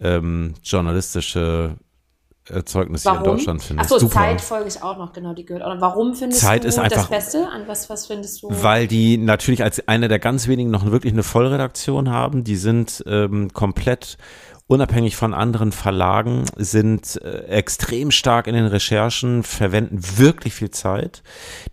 [0.00, 1.76] ähm, journalistische
[2.48, 3.18] Erzeugnis warum?
[3.18, 3.82] hier in Deutschland finde.
[3.82, 5.64] Achso, Zeit folge ich auch noch, genau, die gehört.
[5.64, 7.48] Und warum findest Zeit du ist einfach, das Beste?
[7.48, 8.48] An was, was findest du?
[8.50, 12.44] Weil die natürlich als eine der ganz wenigen noch wirklich eine Vollredaktion haben.
[12.44, 14.16] Die sind ähm, komplett
[14.68, 21.22] unabhängig von anderen Verlagen, sind äh, extrem stark in den Recherchen, verwenden wirklich viel Zeit.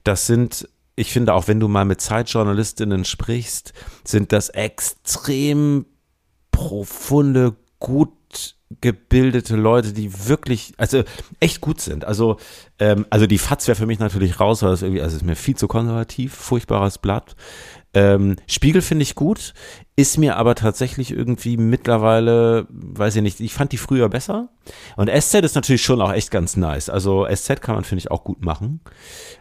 [0.03, 5.85] Das sind ich finde, auch wenn du mal mit Zeitjournalistinnen sprichst, sind das extrem
[6.51, 8.11] profunde, gut
[8.81, 11.03] gebildete Leute, die wirklich, also
[11.39, 12.05] echt gut sind.
[12.05, 12.37] Also,
[12.79, 15.35] ähm, also die FATS wäre für mich natürlich raus, weil das irgendwie, also ist mir
[15.35, 17.35] viel zu konservativ, furchtbares Blatt.
[17.93, 19.53] Ähm, Spiegel finde ich gut,
[19.95, 24.49] ist mir aber tatsächlich irgendwie mittlerweile, weiß ich nicht, ich fand die früher besser.
[24.95, 26.89] Und SZ ist natürlich schon auch echt ganz nice.
[26.89, 28.81] Also SZ kann man, finde ich, auch gut machen.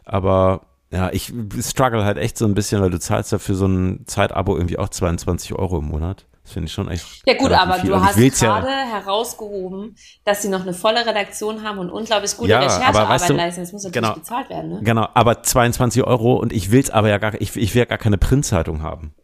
[0.04, 3.66] Aber ja, ich struggle halt echt so ein bisschen, weil du zahlst ja für so
[3.66, 6.26] ein Zeitabo irgendwie auch 22 Euro im Monat.
[6.42, 7.22] Das finde ich schon echt.
[7.24, 7.90] Ja gut, aber viel.
[7.90, 12.50] du hast gerade ja herausgehoben, dass sie noch eine volle Redaktion haben und unglaublich gute
[12.50, 13.36] ja, Recherchearbeit leisten.
[13.36, 14.70] Das muss natürlich genau, bezahlt werden.
[14.72, 14.80] Ne?
[14.82, 17.84] Genau, aber 22 Euro und ich will es aber ja gar, ich, ich will ja
[17.86, 19.14] gar keine Printzeitung haben.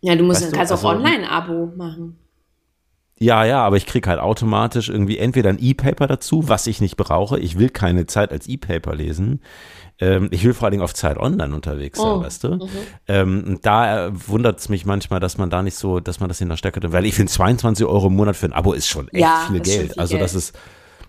[0.00, 0.74] Ja, du musst weißt kannst du?
[0.74, 2.18] auch also, Online-Abo machen.
[3.18, 6.96] Ja, ja, aber ich kriege halt automatisch irgendwie entweder ein E-Paper dazu, was ich nicht
[6.96, 7.38] brauche.
[7.38, 9.40] Ich will keine Zeit als E-Paper lesen.
[10.00, 12.22] Ähm, ich will vor allen Dingen auf Zeit online unterwegs sein, oh.
[12.22, 12.48] weißt du?
[12.56, 12.68] Mhm.
[13.06, 16.48] Ähm, da wundert es mich manchmal, dass man da nicht so, dass man das in
[16.48, 19.22] der Stärke, weil ich finde 22 Euro im Monat für ein Abo ist schon echt
[19.22, 19.92] ja, viel Geld.
[19.92, 20.24] Viel also Geld.
[20.24, 20.58] das ist,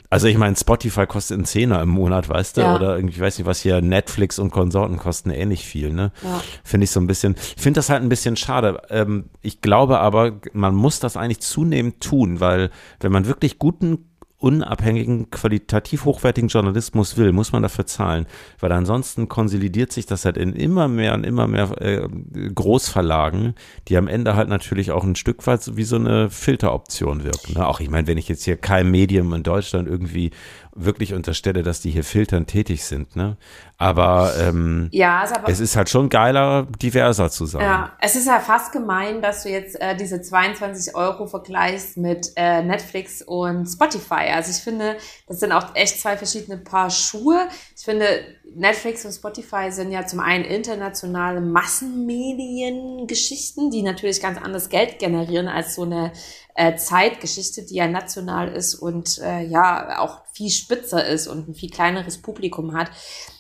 [0.10, 2.62] also ich meine, Spotify kostet einen Zehner im Monat, weißt du?
[2.62, 2.76] Ja.
[2.76, 6.12] Oder irgendwie, ich weiß nicht, was hier Netflix und Konsorten kosten ähnlich viel, ne?
[6.22, 6.42] Ja.
[6.64, 8.82] Finde ich so ein bisschen, ich finde das halt ein bisschen schade.
[8.90, 12.70] Ähm, ich glaube aber, man muss das eigentlich zunehmend tun, weil
[13.00, 18.26] wenn man wirklich guten unabhängigen, qualitativ hochwertigen Journalismus will, muss man dafür zahlen.
[18.60, 22.08] Weil ansonsten konsolidiert sich das halt in immer mehr und immer mehr äh,
[22.54, 23.56] Großverlagen,
[23.88, 27.54] die am Ende halt natürlich auch ein Stück weit wie so eine Filteroption wirken.
[27.54, 27.68] Ne?
[27.68, 30.32] Auch ich meine, wenn ich jetzt hier kein Medium in Deutschland irgendwie
[30.76, 33.16] wirklich unterstelle, dass die hier filtern tätig sind.
[33.16, 33.38] Ne?
[33.78, 37.62] Aber, ähm, ja, ist aber, es ist halt schon geiler, diverser zu sein.
[37.62, 42.32] Ja, es ist ja fast gemein, dass du jetzt äh, diese 22 Euro vergleichst mit
[42.36, 44.32] äh, Netflix und Spotify.
[44.34, 47.48] Also ich finde, das sind auch echt zwei verschiedene Paar Schuhe.
[47.78, 48.06] Ich finde,
[48.54, 55.48] Netflix und Spotify sind ja zum einen internationale Massenmediengeschichten, die natürlich ganz anders Geld generieren
[55.48, 56.12] als so eine
[56.54, 61.56] äh, Zeitgeschichte, die ja national ist und äh, ja auch viel spitzer ist und ein
[61.56, 62.90] viel kleineres Publikum hat.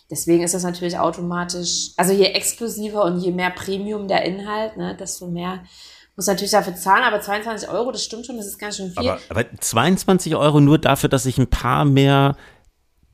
[0.10, 4.96] Deswegen ist das natürlich automatisch, also je exklusiver und je mehr Premium der Inhalt, ne,
[4.96, 5.64] desto mehr
[6.16, 9.10] muss natürlich dafür zahlen, aber 22 Euro, das stimmt schon, das ist ganz schön viel.
[9.10, 12.38] Aber, aber 22 Euro nur dafür, dass ich ein paar mehr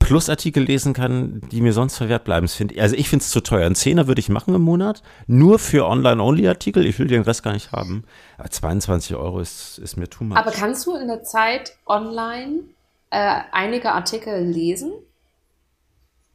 [0.02, 2.48] Plusartikel lesen kann, die mir sonst verwehrt bleiben.
[2.78, 3.66] Also ich finde es zu teuer.
[3.66, 6.86] Ein Zehner würde ich machen im Monat, nur für Online-Only-Artikel.
[6.86, 8.04] Ich will den Rest gar nicht haben.
[8.38, 10.38] Aber 22 Euro ist, ist mir too much.
[10.38, 12.62] Aber kannst du in der Zeit online
[13.10, 14.92] äh, einige Artikel lesen?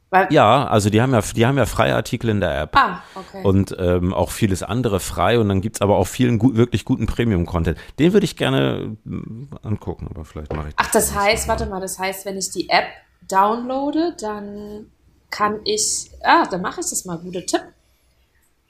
[0.09, 2.75] Weil ja, also die haben ja, die haben ja freie Artikel in der App.
[2.77, 3.43] Ah, okay.
[3.43, 5.37] Und ähm, auch vieles andere frei.
[5.37, 7.77] Und dann gibt's aber auch vielen gut, wirklich guten Premium-Content.
[7.99, 10.87] Den würde ich gerne äh, angucken, aber vielleicht mache ich das.
[10.87, 12.85] Ach, das heißt, warte mal, das heißt, wenn ich die App
[13.27, 14.91] downloade, dann
[15.29, 17.61] kann ich, ah, dann mache ich das mal, guter Tipp.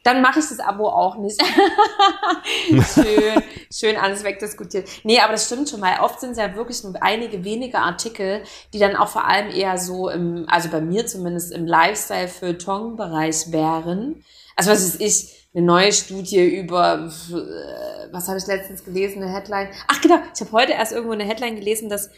[0.04, 1.41] Dann mache ich das Abo auch nicht.
[2.93, 4.88] schön, schön alles wegdiskutiert.
[5.04, 8.41] Nee, aber das stimmt schon, weil oft sind es ja wirklich nur einige wenige Artikel,
[8.74, 14.24] die dann auch vor allem eher so im, also bei mir zumindest im Lifestyle-Feuilleton-Bereich wären.
[14.56, 19.34] Also was ist ich, eine neue Studie über, äh, was habe ich letztens gelesen, eine
[19.34, 19.70] Headline.
[19.88, 22.10] Ach genau, ich habe heute erst irgendwo eine Headline gelesen, dass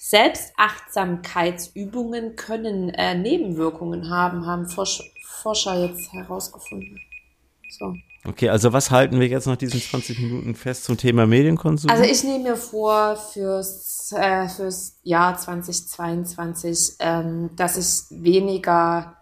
[0.00, 5.02] Selbstachtsamkeitsübungen können äh, Nebenwirkungen haben, haben Forsch
[5.42, 7.00] Forscher jetzt herausgefunden.
[7.68, 7.94] So.
[8.24, 11.90] Okay, also was halten wir jetzt nach diesen 20 Minuten fest zum Thema Medienkonsum?
[11.90, 19.16] Also ich nehme mir vor fürs, äh, fürs Jahr 2022, ähm, dass ich weniger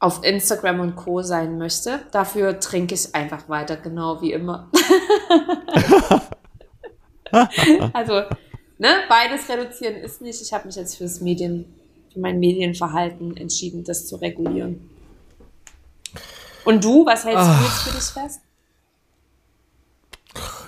[0.00, 1.22] auf Instagram und Co.
[1.22, 2.00] sein möchte.
[2.10, 4.68] Dafür trinke ich einfach weiter, genau wie immer.
[7.92, 8.22] also
[8.80, 10.40] ne, beides reduzieren ist nicht.
[10.40, 11.66] Ich habe mich jetzt fürs Medien,
[12.12, 14.90] für mein Medienverhalten entschieden, das zu regulieren.
[16.64, 17.58] Und du, was hältst Ach.
[17.58, 18.40] du jetzt für dich fest?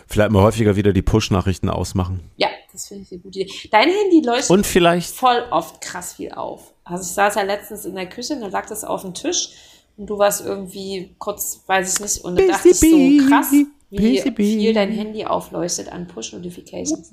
[0.07, 2.21] Vielleicht mal häufiger wieder die Push-Nachrichten ausmachen.
[2.37, 3.69] Ja, das finde ich eine gute Idee.
[3.71, 6.75] Dein Handy leuchtet Und vielleicht voll oft krass viel auf.
[6.85, 9.51] Also ich saß ja letztens in der Küche und da lag das auf dem Tisch
[9.97, 13.53] und du warst irgendwie kurz, weiß ich nicht, und da dachte ich so krass,
[13.93, 17.13] wie viel dein Handy aufleuchtet an Push-Notifications.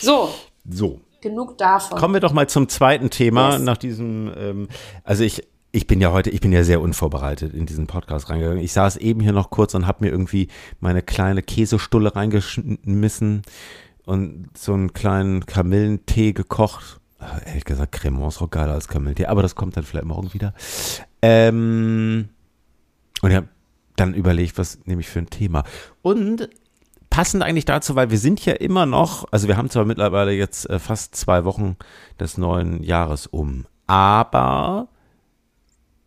[0.00, 0.30] So.
[0.68, 1.00] So.
[1.20, 1.98] Genug davon.
[1.98, 3.62] Kommen wir doch mal zum zweiten Thema yes.
[3.62, 4.68] nach diesem, ähm,
[5.04, 8.62] also ich, ich bin ja heute, ich bin ja sehr unvorbereitet in diesen Podcast reingegangen.
[8.62, 10.48] Ich saß eben hier noch kurz und habe mir irgendwie
[10.80, 13.42] meine kleine Käsestulle reingeschmissen
[14.06, 17.00] und so einen kleinen Kamillentee gekocht.
[17.20, 20.32] Äh, ehrlich gesagt, Cremant ist auch geiler als Kamillentee, aber das kommt dann vielleicht morgen
[20.32, 20.54] wieder.
[21.22, 22.30] Ähm,
[23.20, 23.44] und ja,
[24.00, 25.64] dann überlegt, was nehme ich für ein Thema.
[26.02, 26.48] Und
[27.10, 30.68] passend eigentlich dazu, weil wir sind ja immer noch, also wir haben zwar mittlerweile jetzt
[30.70, 31.76] äh, fast zwei Wochen
[32.18, 34.88] des neuen Jahres um, aber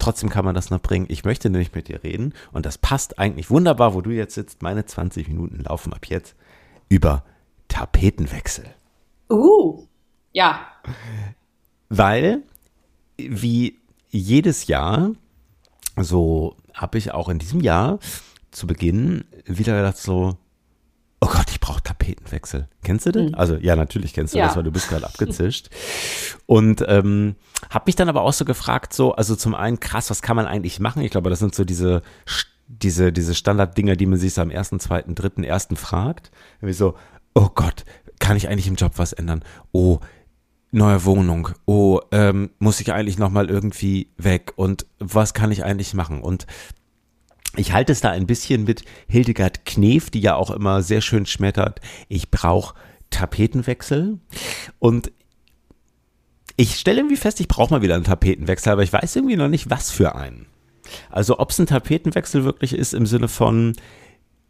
[0.03, 1.05] Trotzdem kann man das noch bringen.
[1.07, 4.61] Ich möchte nämlich mit dir reden und das passt eigentlich wunderbar, wo du jetzt sitzt.
[4.61, 6.35] Meine 20 Minuten laufen ab jetzt
[6.89, 7.23] über
[7.69, 8.65] Tapetenwechsel.
[9.29, 9.87] Uh,
[10.33, 10.59] ja.
[11.87, 12.41] Weil,
[13.15, 13.79] wie
[14.09, 15.11] jedes Jahr,
[15.97, 17.99] so habe ich auch in diesem Jahr
[18.51, 20.37] zu Beginn wieder gedacht, so,
[21.21, 22.67] oh Gott, ich brauche Tapetenwechsel.
[22.83, 23.31] Kennst du das?
[23.31, 23.35] Mhm.
[23.35, 24.47] Also ja, natürlich kennst du ja.
[24.47, 25.69] das, weil du bist gerade abgezischt.
[26.45, 27.35] Und ähm,
[27.69, 30.45] habe mich dann aber auch so gefragt, so, also zum einen krass, was kann man
[30.45, 31.01] eigentlich machen?
[31.01, 32.01] Ich glaube, das sind so diese
[32.67, 36.31] diese diese Standarddinger, die man sich so am ersten, zweiten, dritten, ersten fragt.
[36.61, 36.95] Wie so,
[37.35, 37.85] oh Gott,
[38.19, 39.43] kann ich eigentlich im Job was ändern?
[39.71, 39.99] Oh,
[40.73, 41.49] neue Wohnung.
[41.65, 44.53] Oh, ähm, muss ich eigentlich noch mal irgendwie weg?
[44.55, 46.21] Und was kann ich eigentlich machen?
[46.21, 46.47] Und
[47.55, 51.25] ich halte es da ein bisschen mit Hildegard Knef, die ja auch immer sehr schön
[51.25, 51.79] schmettert.
[52.09, 52.75] Ich brauche
[53.11, 54.19] Tapetenwechsel.
[54.79, 55.11] Und
[56.55, 59.49] ich stelle irgendwie fest, ich brauche mal wieder einen Tapetenwechsel, aber ich weiß irgendwie noch
[59.49, 60.47] nicht, was für einen.
[61.09, 63.75] Also ob es ein Tapetenwechsel wirklich ist im Sinne von,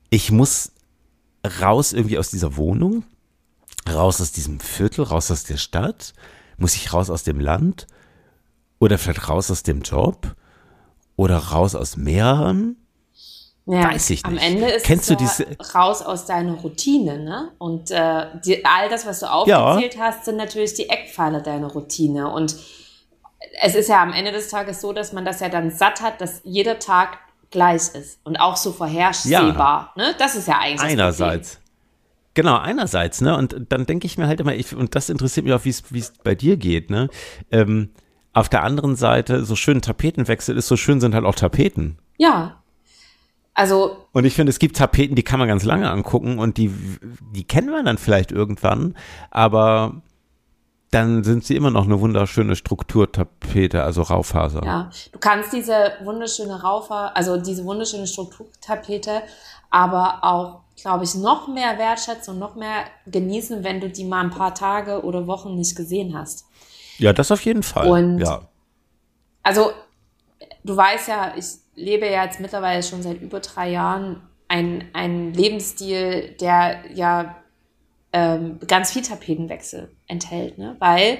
[0.10, 0.72] ich muss
[1.62, 3.04] raus irgendwie aus dieser Wohnung,
[3.90, 6.14] raus aus diesem Viertel, raus aus der Stadt,
[6.58, 7.88] muss ich raus aus dem Land
[8.80, 10.36] oder vielleicht raus aus dem Job
[11.16, 12.78] oder raus aus mehreren
[13.66, 14.26] ja, Weiß ich nicht.
[14.26, 17.52] Am Ende ist Kennst es du diese raus aus deiner Routine, ne?
[17.60, 20.02] Und äh, die, all das, was du aufgezählt ja.
[20.02, 22.30] hast, sind natürlich die Eckpfeiler deiner Routine.
[22.30, 22.58] Und
[23.62, 26.20] es ist ja am Ende des Tages so, dass man das ja dann satt hat,
[26.20, 27.20] dass jeder Tag
[27.52, 29.94] gleich ist und auch so vorhersehbar.
[29.96, 30.04] Ja.
[30.04, 30.16] Ne?
[30.18, 31.60] Das ist ja eigentlich einerseits.
[32.36, 33.38] Genau, einerseits, ne?
[33.38, 36.14] Und dann denke ich mir halt immer, ich, und das interessiert mich auch, wie es
[36.24, 37.10] bei dir geht, ne?
[37.52, 37.90] Ähm,
[38.34, 42.00] auf der anderen Seite, so schön Tapetenwechsel ist, so schön sind halt auch Tapeten.
[42.18, 42.64] Ja,
[43.54, 44.08] also.
[44.12, 46.74] Und ich finde, es gibt Tapeten, die kann man ganz lange angucken und die,
[47.36, 48.96] die kennen wir dann vielleicht irgendwann,
[49.30, 50.02] aber
[50.90, 54.64] dann sind sie immer noch eine wunderschöne Strukturtapete, also Raufaser.
[54.64, 59.22] Ja, du kannst diese wunderschöne Raufaser, also diese wunderschöne Strukturtapete,
[59.70, 64.24] aber auch, glaube ich, noch mehr wertschätzen und noch mehr genießen, wenn du die mal
[64.24, 66.46] ein paar Tage oder Wochen nicht gesehen hast.
[66.98, 67.88] Ja, das auf jeden Fall.
[67.88, 68.48] Und ja.
[69.42, 69.72] Also,
[70.64, 76.36] du weißt ja, ich lebe ja jetzt mittlerweile schon seit über drei Jahren einen Lebensstil,
[76.40, 77.36] der ja
[78.12, 80.76] ähm, ganz viel Tapetenwechsel enthält, ne?
[80.78, 81.18] weil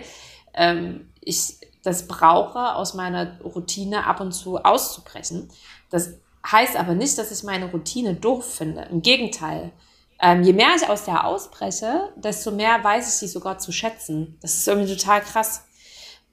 [0.54, 5.50] ähm, ich das brauche, aus meiner Routine ab und zu auszubrechen.
[5.90, 8.88] Das heißt aber nicht, dass ich meine Routine doof finde.
[8.92, 9.72] Im Gegenteil.
[10.20, 14.38] Ähm, je mehr ich aus der ausbreche, desto mehr weiß ich sie sogar zu schätzen.
[14.42, 15.66] Das ist irgendwie total krass.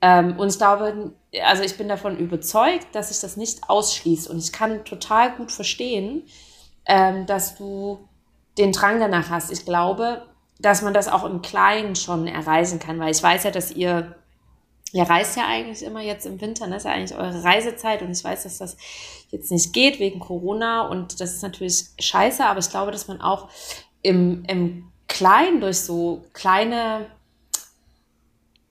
[0.02, 1.12] Ähm, und ich glaube,
[1.44, 4.28] also ich bin davon überzeugt, dass sich das nicht ausschließt.
[4.28, 6.22] Und ich kann total gut verstehen,
[6.86, 8.08] ähm, dass du
[8.58, 9.50] den Drang danach hast.
[9.50, 10.26] Ich glaube,
[10.58, 14.14] dass man das auch im Kleinen schon erreichen kann, weil ich weiß ja, dass ihr,
[14.92, 16.74] ihr reist ja eigentlich immer jetzt im Winter, ne?
[16.74, 18.76] das ist ja eigentlich eure Reisezeit und ich weiß, dass das
[19.30, 23.20] jetzt nicht geht wegen Corona und das ist natürlich scheiße, aber ich glaube, dass man
[23.20, 23.48] auch
[24.02, 27.06] im, im Kleinen durch so kleine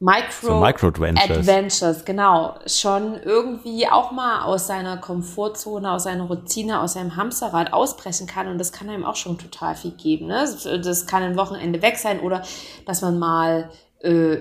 [0.02, 1.38] Micro, so Micro Adventures.
[1.38, 2.56] Adventures, genau.
[2.66, 8.48] Schon irgendwie auch mal aus seiner Komfortzone, aus seiner Routine, aus seinem Hamsterrad ausbrechen kann.
[8.48, 10.28] Und das kann einem auch schon total viel geben.
[10.28, 10.48] Ne?
[10.82, 12.44] Das kann ein Wochenende weg sein oder
[12.86, 14.38] dass man mal äh,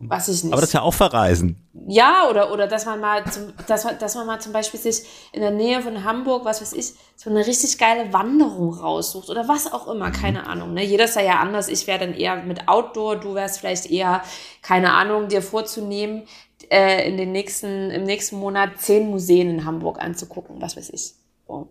[0.00, 0.52] was ich nicht.
[0.52, 1.56] Aber das ist ja auch verreisen.
[1.86, 5.40] Ja, oder, oder dass man mal zum, dass, dass man mal zum Beispiel sich in
[5.40, 9.72] der Nähe von Hamburg, was weiß ich, so eine richtig geile Wanderung raussucht oder was
[9.72, 10.74] auch immer, keine Ahnung.
[10.74, 10.84] Ne?
[10.84, 11.68] Jeder ist ja, ja anders.
[11.68, 14.22] Ich wäre dann eher mit Outdoor, du wärst vielleicht eher,
[14.62, 16.24] keine Ahnung, dir vorzunehmen,
[16.70, 21.14] äh, in den nächsten, im nächsten Monat zehn Museen in Hamburg anzugucken, was weiß ich.
[21.46, 21.68] So.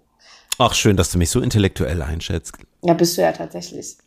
[0.58, 2.58] Ach, schön, dass du mich so intellektuell einschätzt.
[2.84, 3.98] Ja, bist du ja tatsächlich.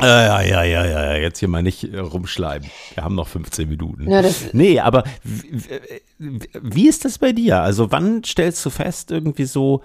[0.00, 2.68] Ja, ja, ja, ja, jetzt hier mal nicht rumschleimen.
[2.94, 4.10] Wir haben noch 15 Minuten.
[4.10, 7.60] Ja, nee, aber wie ist das bei dir?
[7.60, 9.82] Also wann stellst du fest, irgendwie so,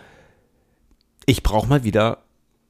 [1.26, 2.20] ich brauche mal wieder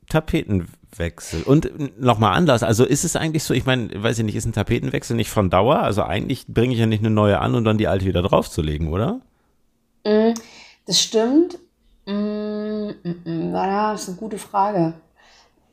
[0.09, 1.43] Tapetenwechsel.
[1.43, 4.53] Und nochmal anders, also ist es eigentlich so, ich meine, weiß ich nicht, ist ein
[4.53, 5.79] Tapetenwechsel nicht von Dauer?
[5.79, 8.87] Also eigentlich bringe ich ja nicht eine neue an und dann die alte wieder draufzulegen,
[8.87, 9.21] oder?
[10.05, 10.33] Mm,
[10.85, 11.59] das stimmt.
[12.05, 14.93] Mm, mm, das ist eine gute Frage.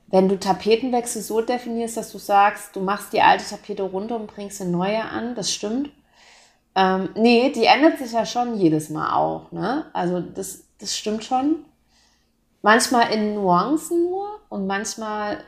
[0.06, 4.26] Wenn du Tapetenwechsel so definierst, dass du sagst, du machst die alte Tapete runter und
[4.26, 5.90] bringst eine neue an, das stimmt.
[6.74, 9.50] Ähm, nee, die ändert sich ja schon jedes Mal auch.
[9.52, 9.86] Ne?
[9.92, 11.64] Also das, das stimmt schon.
[12.62, 15.38] Manchmal in Nuancen nur und manchmal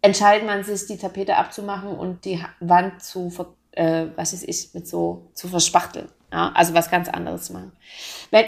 [0.00, 3.32] entscheidet man sich, die Tapete abzumachen und die Wand zu,
[3.72, 6.08] äh, was ist ich, mit so zu verspachteln.
[6.30, 7.72] Ja, also was ganz anderes machen.
[8.30, 8.44] Wenn,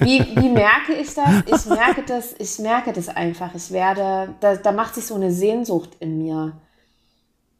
[0.00, 1.42] wie, wie merke ich das?
[1.46, 3.54] Ich merke das, ich merke das einfach.
[3.54, 6.60] Ich werde, da, da macht sich so eine Sehnsucht in mir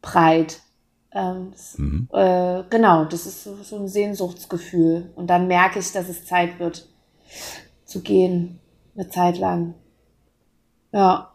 [0.02, 0.60] breit.
[1.12, 2.08] Ähm, mhm.
[2.12, 5.12] äh, genau, das ist so, so ein Sehnsuchtsgefühl.
[5.14, 6.86] Und dann merke ich, dass es Zeit wird
[7.84, 8.60] zu gehen
[8.94, 9.74] eine Zeit lang.
[10.92, 11.33] Ja,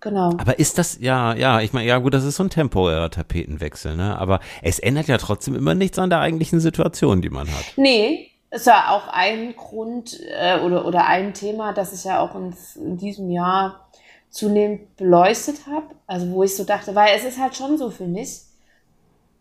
[0.00, 0.30] genau.
[0.38, 3.96] Aber ist das, ja, ja, ich meine, ja gut, das ist so ein temporärer Tapetenwechsel,
[3.96, 4.18] ne?
[4.18, 7.64] Aber es ändert ja trotzdem immer nichts an der eigentlichen Situation, die man hat.
[7.76, 12.34] Nee, ist ja auch ein Grund äh, oder, oder ein Thema, das ich ja auch
[12.34, 13.88] in, in diesem Jahr
[14.30, 15.94] zunehmend beleuchtet habe.
[16.06, 18.42] Also wo ich so dachte, weil es ist halt schon so für mich,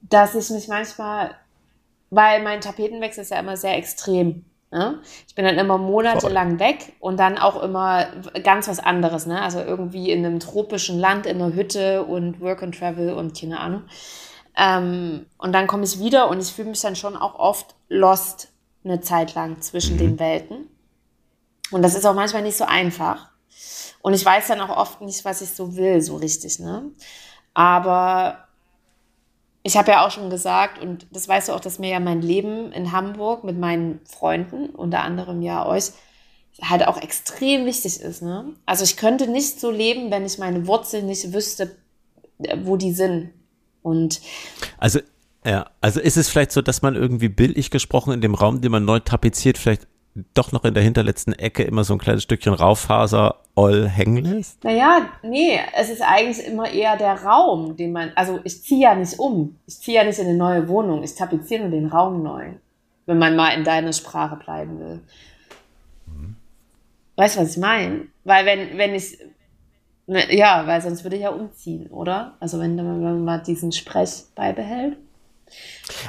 [0.01, 1.35] dass ich mich manchmal,
[2.09, 4.45] weil mein Tapetenwechsel ist ja immer sehr extrem.
[4.71, 4.99] Ne?
[5.27, 8.07] Ich bin dann immer monatelang weg und dann auch immer
[8.43, 9.25] ganz was anderes.
[9.25, 9.41] Ne?
[9.41, 13.59] Also irgendwie in einem tropischen Land, in einer Hütte und Work and Travel und keine
[13.59, 13.83] Ahnung.
[14.57, 18.49] Ähm, und dann komme ich wieder und ich fühle mich dann schon auch oft lost
[18.83, 19.99] eine Zeit lang zwischen mhm.
[19.99, 20.67] den Welten.
[21.71, 23.29] Und das ist auch manchmal nicht so einfach.
[24.01, 26.59] Und ich weiß dann auch oft nicht, was ich so will, so richtig.
[26.59, 26.91] Ne?
[27.53, 28.46] Aber
[29.67, 32.21] ich habe ja auch schon gesagt, und das weißt du auch, dass mir ja mein
[32.21, 35.91] Leben in Hamburg mit meinen Freunden, unter anderem ja euch,
[36.61, 38.21] halt auch extrem wichtig ist.
[38.21, 38.53] Ne?
[38.65, 41.75] Also ich könnte nicht so leben, wenn ich meine Wurzeln nicht wüsste,
[42.63, 43.31] wo die sind.
[43.83, 44.21] Und
[44.77, 44.99] also
[45.45, 48.71] ja, also ist es vielleicht so, dass man irgendwie bildlich gesprochen in dem Raum, den
[48.71, 49.85] man neu tapeziert, vielleicht
[50.33, 54.63] doch noch in der hinterletzten Ecke immer so ein kleines Stückchen Rauffaser all hängen lässt?
[54.63, 58.95] Naja, nee, es ist eigentlich immer eher der Raum, den man, also ich ziehe ja
[58.95, 59.57] nicht um.
[59.67, 61.03] Ich ziehe ja nicht in eine neue Wohnung.
[61.03, 62.53] Ich tapeziere nur den Raum neu.
[63.05, 64.99] Wenn man mal in deiner Sprache bleiben will.
[66.07, 66.35] Mhm.
[67.15, 68.07] Weißt du, was ich meine?
[68.23, 69.17] Weil wenn, wenn ich,
[70.07, 72.35] ja, weil sonst würde ich ja umziehen, oder?
[72.39, 74.97] Also wenn man mal diesen Sprech beibehält.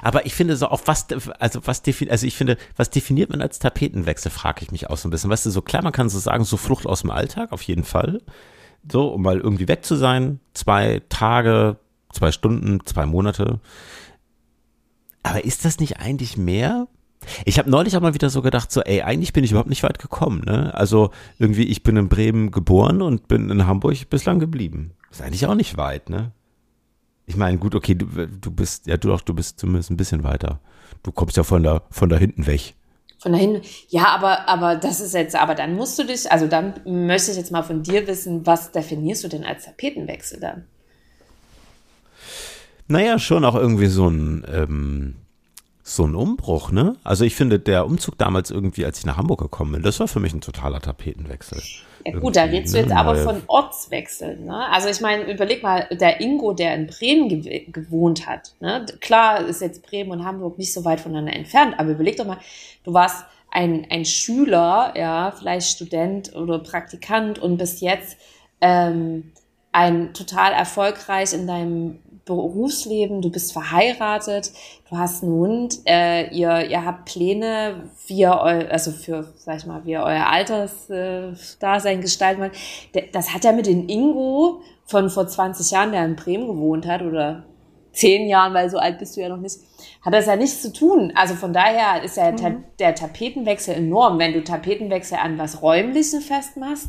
[0.03, 1.07] Aber ich finde so auch was,
[1.39, 4.97] also was definiert, also ich finde, was definiert man als Tapetenwechsel, frage ich mich auch
[4.97, 5.31] so ein bisschen.
[5.31, 7.85] Weißt du, so klar, man kann so sagen, so Flucht aus dem Alltag, auf jeden
[7.85, 8.21] Fall.
[8.91, 10.41] So, um mal irgendwie weg zu sein.
[10.55, 11.77] Zwei Tage,
[12.13, 13.61] zwei Stunden, zwei Monate.
[15.23, 16.89] Aber ist das nicht eigentlich mehr?
[17.45, 19.83] Ich habe neulich auch mal wieder so gedacht, so, ey, eigentlich bin ich überhaupt nicht
[19.83, 20.73] weit gekommen, ne?
[20.75, 24.93] Also irgendwie, ich bin in Bremen geboren und bin in Hamburg bislang geblieben.
[25.11, 26.33] Ist eigentlich auch nicht weit, ne?
[27.29, 30.25] Ich meine, gut, okay, du, du bist, ja, du auch, du bist zumindest ein bisschen
[30.25, 30.61] weiter.
[31.03, 32.75] Du kommst ja von da, von da hinten weg.
[33.19, 33.61] Von da hinten,
[33.91, 37.37] ja, aber, aber das ist jetzt, aber dann musst du dich, also dann möchte ich
[37.37, 40.65] jetzt mal von dir wissen, was definierst du denn als Tapetenwechsel dann?
[42.87, 45.17] Naja, schon auch irgendwie so ein, ähm,
[45.95, 46.97] so ein Umbruch, ne?
[47.03, 50.09] Also ich finde, der Umzug damals irgendwie, als ich nach Hamburg gekommen bin, das war
[50.09, 51.63] für mich ein totaler Tapetenwechsel.
[52.05, 54.45] Ja, gut, da redest du jetzt aber von Ortswechseln.
[54.45, 54.67] Ne?
[54.71, 58.53] Also ich meine, überleg mal, der Ingo, der in Bremen ge gewohnt hat.
[58.61, 58.87] Ne?
[59.01, 62.39] Klar ist jetzt Bremen und Hamburg nicht so weit voneinander entfernt, aber überleg doch mal,
[62.85, 68.19] du warst ein, ein Schüler, ja, vielleicht Student oder Praktikant und bist jetzt
[68.61, 69.33] ähm,
[69.73, 71.99] ein total erfolgreich in deinem
[72.37, 74.53] Berufsleben, du bist verheiratet,
[74.89, 79.59] du hast einen Hund, äh, ihr, ihr habt Pläne, wie ihr, eu, also für, sag
[79.59, 82.53] ich mal, wie ihr euer Altersdasein äh, gestalten wollt.
[83.13, 87.03] Das hat ja mit dem Ingo von vor 20 Jahren, der in Bremen gewohnt hat,
[87.03, 87.45] oder
[87.93, 89.59] zehn Jahren, weil so alt bist du ja noch nicht,
[90.03, 91.13] hat das ja nichts zu tun.
[91.15, 92.65] Also von daher ist ja mhm.
[92.79, 94.19] der Tapetenwechsel enorm.
[94.19, 96.89] Wenn du Tapetenwechsel an was Räumlichen festmachst,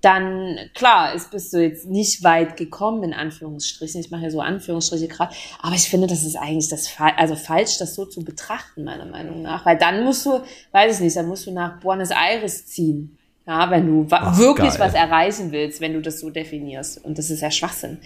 [0.00, 4.00] dann klar, ist, bist du jetzt nicht weit gekommen, in Anführungsstrichen.
[4.00, 7.78] Ich mache ja so Anführungsstriche gerade, aber ich finde, das ist eigentlich das also falsch,
[7.78, 9.66] das so zu betrachten, meiner Meinung nach.
[9.66, 10.40] Weil dann musst du,
[10.72, 13.18] weiß ich nicht, dann musst du nach Buenos Aires ziehen.
[13.50, 14.78] Ja, wenn du Ach, wirklich geil.
[14.78, 17.04] was erreichen willst, wenn du das so definierst.
[17.04, 17.98] Und das ist ja Schwachsinn.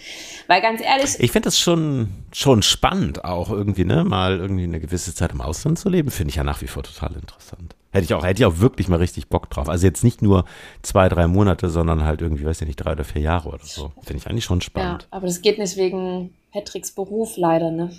[0.46, 4.80] Weil ganz ehrlich, Ich finde das schon, schon spannend, auch irgendwie, ne, mal irgendwie eine
[4.80, 7.76] gewisse Zeit im Ausland zu leben, finde ich ja nach wie vor total interessant.
[7.92, 9.68] Hätte ich auch, hätte ich auch wirklich mal richtig Bock drauf.
[9.68, 10.46] Also jetzt nicht nur
[10.80, 13.92] zwei, drei Monate, sondern halt irgendwie, weiß ich nicht, drei oder vier Jahre oder so.
[14.02, 15.08] Finde ich eigentlich schon ja, spannend.
[15.10, 17.90] aber das geht nicht wegen Patricks Beruf leider, ne?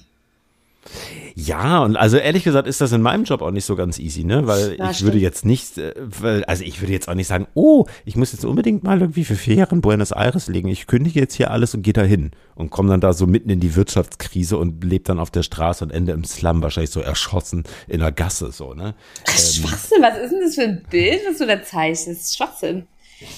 [1.35, 4.23] Ja, und also ehrlich gesagt ist das in meinem Job auch nicht so ganz easy,
[4.23, 4.47] ne?
[4.47, 5.21] Weil Ja, ich würde stimmt.
[5.21, 8.45] jetzt nicht, äh, weil, also ich würde jetzt auch nicht sagen, oh, ich muss jetzt
[8.45, 10.67] unbedingt mal irgendwie für vier Jahre in Buenos Aires legen.
[10.69, 13.49] Ich kündige jetzt hier alles und gehe da hin und komme dann da so mitten
[13.49, 17.01] in die Wirtschaftskrise und lebe dann auf der Straße und ende im Slum, wahrscheinlich so
[17.01, 18.95] erschossen in der Gasse, so, ne?
[19.27, 22.35] Schwachsinn, was ist denn das für ein Bild, was du da zeichnest?
[22.35, 22.87] Schwachsinn.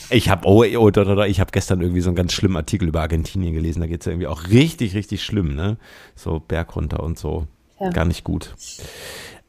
[0.10, 2.56] Ich habe oh, oh, da, da, da, ich habe gestern irgendwie so einen ganz schlimmen
[2.56, 3.82] Artikel über Argentinien gelesen.
[3.82, 5.78] Da geht's ja irgendwie auch richtig, richtig schlimm, ne?
[6.16, 7.48] So Berg runter und so.
[7.80, 7.90] Ja.
[7.92, 8.56] Gar nicht gut.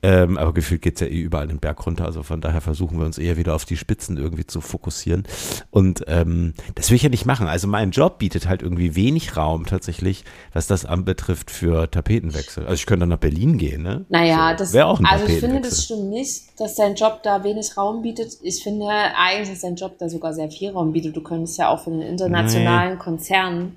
[0.01, 2.05] Ähm, aber gefühlt geht's ja eh überall den Berg runter.
[2.05, 5.25] Also von daher versuchen wir uns eher wieder auf die Spitzen irgendwie zu fokussieren.
[5.71, 7.49] Und ähm, das will ich ja nicht machen.
[7.49, 12.65] Also mein Job bietet halt irgendwie wenig Raum tatsächlich, was das anbetrifft für Tapetenwechsel.
[12.65, 14.05] Also ich könnte dann nach Berlin gehen, ne?
[14.09, 17.23] Naja, So, das, wäre auch ein also ich finde, das stimmt nicht, dass dein Job
[17.25, 18.35] da wenig Raum bietet.
[18.43, 21.17] Ich finde eigentlich, dass dein Job da sogar sehr viel Raum bietet.
[21.17, 23.77] Du könntest ja auch für einen internationalen Konzern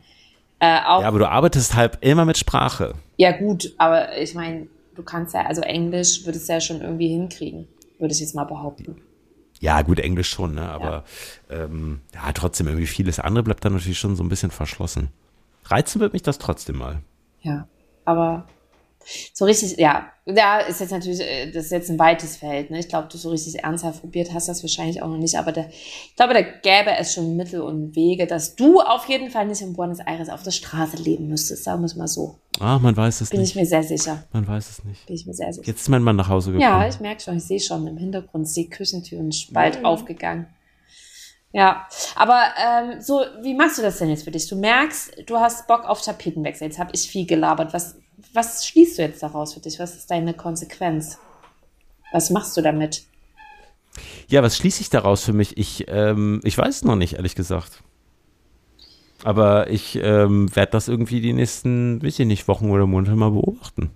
[0.59, 2.93] äh, auch Ja, aber du arbeitest halt immer mit Sprache.
[3.17, 4.67] Ja, gut, aber ich meine,
[5.01, 7.67] du kannst ja, also Englisch würdest du ja schon irgendwie hinkriegen,
[7.99, 9.01] würde ich jetzt mal behaupten.
[9.59, 10.69] Ja, gut, Englisch schon, ne?
[10.69, 11.03] Aber
[11.49, 11.63] ja.
[11.63, 15.09] Ähm, ja, trotzdem irgendwie vieles andere bleibt dann natürlich schon so ein bisschen verschlossen.
[15.65, 17.01] Reizen wird mich das trotzdem mal.
[17.41, 17.67] Ja,
[18.05, 18.47] aber
[19.33, 22.79] so richtig, ja, da ist jetzt natürlich, äh, das ist jetzt ein weites Feld, ne?
[22.79, 25.65] Ich glaube, du so richtig ernsthaft probiert hast das wahrscheinlich auch noch nicht, aber da,
[25.69, 29.61] ich glaube, da gäbe es schon Mittel und Wege, dass du auf jeden Fall nicht
[29.61, 32.35] in Buenos Aires auf der Straße leben müsstest, sagen wir es mal so.
[32.59, 33.51] Ah, man weiß es Bin nicht.
[33.51, 34.23] ich mir sehr sicher.
[34.33, 35.05] Man weiß es nicht.
[35.07, 35.65] Bin ich mir sehr sicher.
[35.65, 36.69] Jetzt ist mein Mann nach Hause gekommen.
[36.69, 40.47] Ja, ich merke schon, ich sehe schon im Hintergrund ist die Küchentür ein Spalt aufgegangen.
[41.53, 44.47] Ja, aber ähm, so, wie machst du das denn jetzt für dich?
[44.47, 46.67] Du merkst, du hast Bock auf Tapetenwechsel.
[46.67, 47.73] Jetzt habe ich viel gelabert.
[47.73, 47.97] Was,
[48.33, 49.79] was schließt du jetzt daraus für dich?
[49.79, 51.17] Was ist deine Konsequenz?
[52.11, 53.03] Was machst du damit?
[54.27, 55.57] Ja, was schließe ich daraus für mich?
[55.57, 57.83] Ich, ähm, ich weiß es noch nicht, ehrlich gesagt.
[59.23, 63.31] Aber ich ähm, werde das irgendwie die nächsten, weiß ich nicht, Wochen oder Monate mal
[63.31, 63.91] beobachten.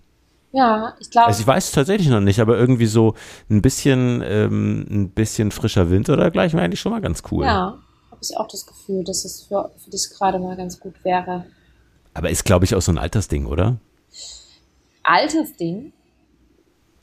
[0.52, 3.16] Ja, ich glaube, Also ich weiß es tatsächlich noch nicht, aber irgendwie so
[3.50, 7.44] ein bisschen, ähm, ein bisschen frischer Wind oder gleich wäre eigentlich schon mal ganz cool.
[7.44, 7.78] ja,
[8.12, 11.46] habe ich auch das Gefühl, dass es für, für dich gerade mal ganz gut wäre.
[12.14, 13.78] Aber ist, glaube ich, auch so ein Altersding, oder?
[15.06, 15.94] Altersding?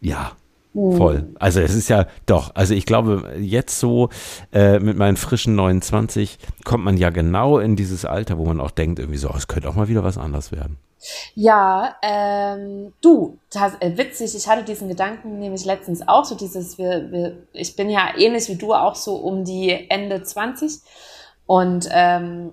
[0.00, 0.32] Ja,
[0.74, 0.96] Hm.
[0.96, 1.28] voll.
[1.38, 4.09] Also es ist ja doch, also ich glaube, jetzt so
[4.53, 8.70] äh, mit meinen frischen 29 kommt man ja genau in dieses Alter, wo man auch
[8.70, 10.78] denkt, irgendwie so, oh, es könnte auch mal wieder was anders werden.
[11.34, 16.78] Ja, ähm, du, das, äh, witzig, ich hatte diesen Gedanken nämlich letztens auch, so dieses,
[16.78, 20.80] wir, wir, ich bin ja ähnlich wie du auch so um die Ende 20
[21.46, 22.53] und, ähm,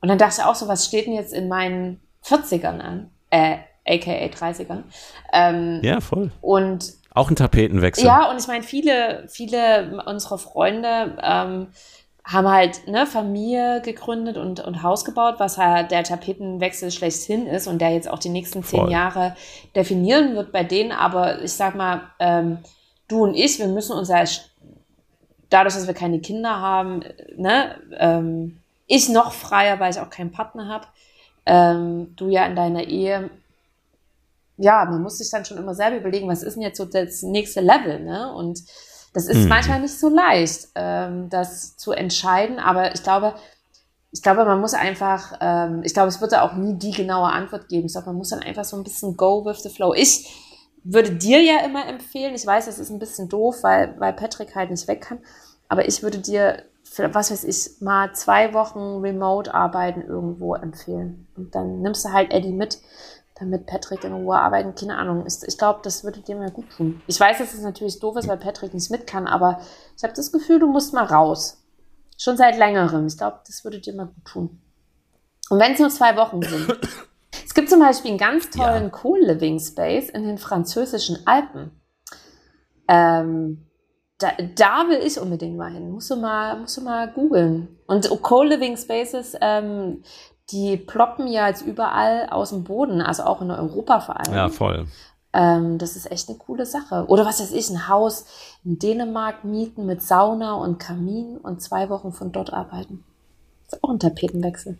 [0.00, 3.58] und dann dachte ich auch so, was steht denn jetzt in meinen 40ern an, äh,
[3.86, 4.84] aka 30ern,
[5.32, 6.30] ähm, Ja, voll.
[6.40, 8.04] und Auch ein Tapetenwechsel.
[8.06, 11.68] ja, und ich meine, viele, viele unserer Freunde ähm,
[12.26, 17.66] haben halt ne, Familie gegründet und, und Haus gebaut, was halt der Tapetenwechsel schlechthin ist
[17.66, 18.90] und der jetzt auch die nächsten zehn Voll.
[18.90, 19.36] Jahre
[19.76, 20.90] definieren wird bei denen.
[20.92, 22.58] Aber ich sag mal, ähm,
[23.08, 24.24] du und ich, wir müssen uns ja
[25.50, 27.02] dadurch, dass wir keine Kinder haben,
[27.36, 30.86] ne, ähm, ich noch freier, weil ich auch keinen Partner habe.
[31.46, 33.28] Ähm, du ja in deiner Ehe
[34.56, 37.22] ja, man muss sich dann schon immer selber überlegen, was ist denn jetzt so das
[37.22, 38.32] nächste Level, ne?
[38.34, 38.62] Und
[39.12, 39.48] das ist Mhm.
[39.48, 43.34] manchmal nicht so leicht, ähm, das zu entscheiden, aber ich glaube,
[44.12, 47.28] ich glaube, man muss einfach, ähm, ich glaube, es wird da auch nie die genaue
[47.32, 47.86] Antwort geben.
[47.86, 49.92] Ich glaube, man muss dann einfach so ein bisschen go with the flow.
[49.92, 50.32] Ich
[50.84, 54.54] würde dir ja immer empfehlen, ich weiß, das ist ein bisschen doof, weil, weil Patrick
[54.54, 55.18] halt nicht weg kann,
[55.68, 61.26] aber ich würde dir, für, was weiß ich, mal zwei Wochen remote arbeiten irgendwo empfehlen.
[61.36, 62.78] Und dann nimmst du halt Eddie mit,
[63.34, 64.74] damit Patrick in Ruhe arbeiten.
[64.74, 65.24] Keine Ahnung.
[65.26, 67.02] Ich, ich glaube, das würde dir mal gut tun.
[67.06, 69.60] Ich weiß, dass es natürlich doof ist, weil Patrick nicht mit kann, aber
[69.96, 71.64] ich habe das Gefühl, du musst mal raus.
[72.16, 73.06] Schon seit längerem.
[73.06, 74.62] Ich glaube, das würde dir mal gut tun.
[75.50, 76.78] Und wenn es nur zwei Wochen sind.
[77.44, 78.88] es gibt zum Beispiel einen ganz tollen Ja.
[78.90, 81.72] Co-Living Space in den französischen Alpen.
[82.86, 83.66] Ähm,
[84.18, 85.90] da, da will ich unbedingt mal hin.
[85.90, 87.80] Musst du mal, musst du mal googeln.
[87.86, 90.02] Und Co-Living Spaces, ähm,
[90.50, 94.34] die ploppen ja jetzt überall aus dem Boden, also auch in Europa vor allem.
[94.34, 94.86] Ja, voll.
[95.32, 97.06] Ähm, das ist echt eine coole Sache.
[97.08, 98.26] Oder was weiß ich, ein Haus
[98.64, 103.04] in Dänemark mieten mit Sauna und Kamin und zwei Wochen von dort arbeiten.
[103.64, 104.78] Das ist auch ein Tapetenwechsel.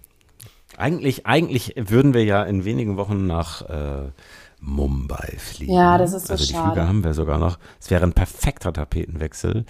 [0.77, 4.11] Eigentlich, eigentlich würden wir ja in wenigen Wochen nach äh,
[4.61, 5.73] Mumbai fliegen.
[5.73, 6.73] Ja, das ist so Also die schade.
[6.73, 7.59] Flüge haben wir sogar noch.
[7.81, 9.65] Es wäre ein perfekter Tapetenwechsel.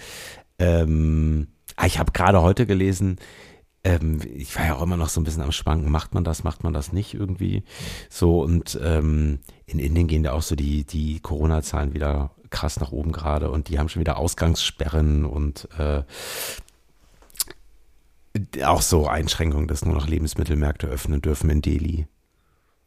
[0.59, 3.17] Ähm, Ah, ich habe gerade heute gelesen,
[3.85, 6.43] ähm, ich war ja auch immer noch so ein bisschen am Schwanken, macht man das,
[6.43, 7.63] macht man das nicht irgendwie.
[8.09, 12.91] So, und ähm, in Indien gehen da auch so die, die Corona-Zahlen wieder krass nach
[12.91, 16.03] oben gerade und die haben schon wieder Ausgangssperren und äh,
[18.63, 22.07] auch so Einschränkungen, dass nur noch Lebensmittelmärkte öffnen dürfen in Delhi.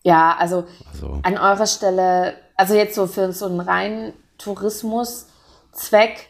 [0.02, 6.28] Ja, also, Also, an eurer Stelle, also jetzt so für so einen reinen Tourismuszweck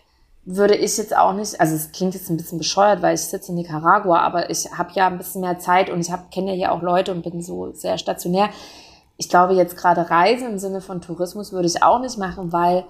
[0.51, 3.51] würde ich jetzt auch nicht, also es klingt jetzt ein bisschen bescheuert, weil ich sitze
[3.53, 6.73] in Nicaragua, aber ich habe ja ein bisschen mehr Zeit und ich kenne ja hier
[6.73, 8.49] auch Leute und bin so sehr stationär.
[9.19, 12.85] Ich glaube jetzt gerade Reisen im Sinne von Tourismus würde ich auch nicht machen, weil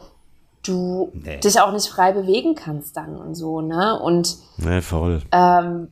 [0.63, 1.39] du Nee.
[1.39, 3.99] dich auch nicht frei bewegen kannst dann und so, ne?
[4.01, 5.23] Und ne, voll.
[5.33, 5.89] ähm,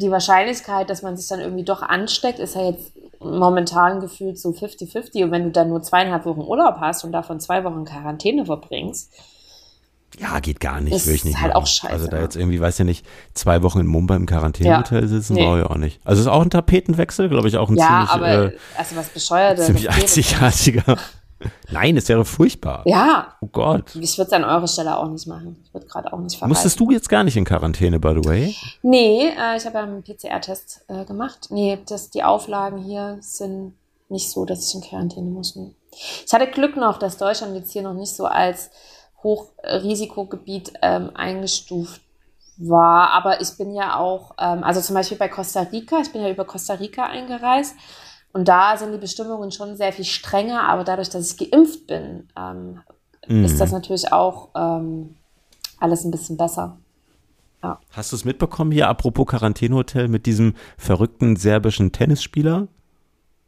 [0.00, 4.50] die Wahrscheinlichkeit, dass man sich dann irgendwie doch ansteckt, ist ja jetzt momentan gefühlt so
[4.50, 5.24] 50-50.
[5.24, 9.12] Und wenn du dann nur zweieinhalb Wochen Urlaub hast und davon zwei Wochen Quarantäne verbringst,
[10.18, 11.40] Ja, geht gar nicht, Ist will ich nicht.
[11.40, 11.62] halt machen.
[11.62, 12.22] auch scheiße, Also da ne?
[12.24, 15.06] jetzt irgendwie, weiß ja nicht, zwei Wochen in Mumbai im Quarantänehotel Ja.
[15.08, 15.44] sitzen, Nee.
[15.44, 16.00] brauche ich auch nicht.
[16.04, 19.08] Also ist auch ein Tapetenwechsel, glaube ich, auch ein ja, ziemlich, aber äh, also was
[19.08, 19.66] bescheuertes.
[19.66, 20.96] ziemlich einzigartiger.
[21.70, 22.82] Nein, es wäre furchtbar.
[22.84, 23.96] Ja, Oh Gott.
[23.98, 25.56] ich würde es an eurer Stelle auch nicht machen.
[25.64, 26.50] Ich würde gerade auch nicht verreisen.
[26.50, 28.54] Musstest du jetzt gar nicht in Quarantäne, by the way?
[28.82, 31.46] Nee, äh, ich habe ja einen PCR-Test äh, gemacht.
[31.48, 33.72] Nee, das, die Auflagen hier sind
[34.10, 35.56] nicht so, dass ich in Quarantäne muss.
[36.26, 38.70] Ich hatte Glück noch, dass Deutschland jetzt hier noch nicht so als
[39.22, 42.00] Hochrisikogebiet ähm, eingestuft
[42.56, 43.10] war.
[43.10, 46.30] Aber ich bin ja auch, ähm, also zum Beispiel bei Costa Rica, ich bin ja
[46.30, 47.74] über Costa Rica eingereist.
[48.32, 52.28] Und da sind die Bestimmungen schon sehr viel strenger, aber dadurch, dass ich geimpft bin,
[52.36, 52.80] ähm,
[53.30, 53.44] Mhm.
[53.44, 55.16] ist das natürlich auch ähm,
[55.78, 56.78] alles ein bisschen besser.
[57.90, 62.68] Hast du es mitbekommen hier, apropos Quarantänehotel, mit diesem verrückten serbischen Tennisspieler?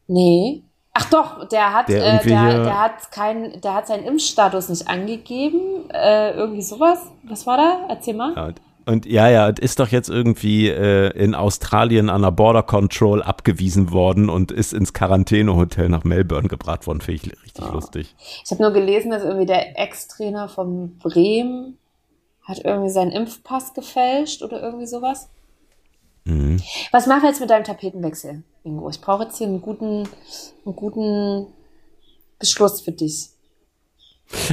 [0.06, 0.62] Nee.
[0.95, 4.88] Ach doch, der hat, Der äh, der, der hat keinen, der hat seinen Impfstatus nicht
[4.88, 5.88] angegeben.
[5.90, 6.99] Äh, irgendwie sowas.
[7.22, 7.86] Was war da?
[7.88, 8.34] Erzähl mal.
[8.36, 12.62] Ja, und, und ja, ja, ist doch jetzt irgendwie äh, in Australien an der Border
[12.62, 17.01] Control abgewiesen worden und ist ins Quarantänehotel nach Melbourne gebracht worden.
[17.01, 17.72] Finde ich richtig Ah.
[17.72, 18.14] lustig.
[18.45, 21.78] Ich habe nur gelesen, dass irgendwie der Ex-Trainer von Bremen
[22.43, 25.30] hat irgendwie seinen Impfpass gefälscht oder irgendwie sowas.
[26.24, 26.60] Mhm.
[26.92, 28.88] Was machen wir jetzt mit deinem Tapetenwechsel, Ingo?
[28.90, 30.08] Ich brauche jetzt hier einen guten,
[30.64, 31.46] einen guten
[32.38, 33.30] Beschluss für dich.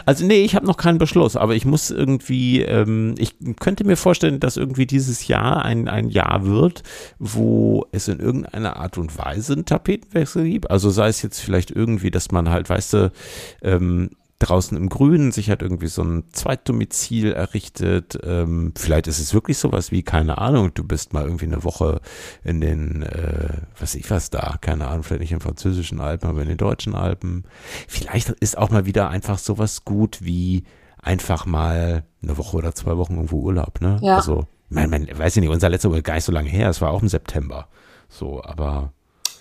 [0.06, 3.96] Also nee, ich habe noch keinen Beschluss, aber ich muss irgendwie, ähm, ich könnte mir
[3.96, 6.84] vorstellen, dass irgendwie dieses Jahr ein, ein Jahr wird,
[7.18, 10.70] wo es in irgendeiner Art und Weise einen Tapetenwechsel gibt.
[10.70, 13.12] Also sei es jetzt vielleicht irgendwie, dass man halt, weißt du,
[13.62, 14.10] ähm,
[14.40, 18.18] draußen im Grünen sich halt irgendwie so ein Zweitdomizil errichtet.
[18.24, 22.00] Ähm, vielleicht ist es wirklich sowas wie, keine Ahnung, du bist mal irgendwie eine Woche
[22.44, 26.30] in den, äh, was ich was da, keine Ahnung, vielleicht nicht in den französischen Alpen,
[26.30, 27.44] aber in den deutschen Alpen.
[27.88, 30.64] Vielleicht ist auch mal wieder einfach sowas gut wie
[31.02, 34.00] einfach mal eine Woche oder zwei Wochen irgendwo Urlaub, ne?
[34.02, 34.18] Ja.
[34.18, 36.82] Also, mein, mein, weiß ich nicht, unser letzter Urlaub gar nicht so lange her, es
[36.82, 37.68] war auch im September.
[38.08, 38.94] So, aber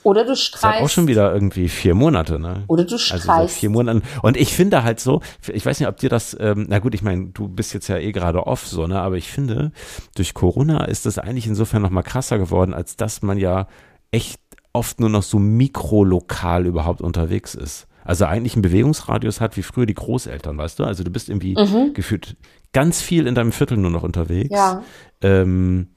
[0.04, 0.94] Oder du ist halt auch streichst.
[0.94, 2.64] schon wieder irgendwie vier Monate, ne?
[2.68, 3.56] Oder du Also streichst.
[3.58, 4.02] vier Monaten.
[4.22, 5.20] Und ich finde halt so,
[5.52, 7.96] ich weiß nicht, ob dir das, ähm, na gut, ich meine, du bist jetzt ja
[7.98, 9.00] eh gerade off, so, ne?
[9.00, 9.72] Aber ich finde,
[10.16, 13.66] durch Corona ist das eigentlich insofern nochmal krasser geworden, als dass man ja
[14.10, 14.40] echt
[14.72, 17.86] oft nur noch so mikrolokal überhaupt unterwegs ist.
[18.04, 20.84] Also eigentlich einen Bewegungsradius hat wie früher die Großeltern, weißt du?
[20.84, 21.54] Also du bist irgendwie
[21.92, 22.36] gefühlt
[22.72, 24.50] ganz viel in deinem Viertel nur noch unterwegs.
[24.50, 24.56] Mhm.
[24.56, 24.82] Ja.
[25.20, 25.88] Ähm,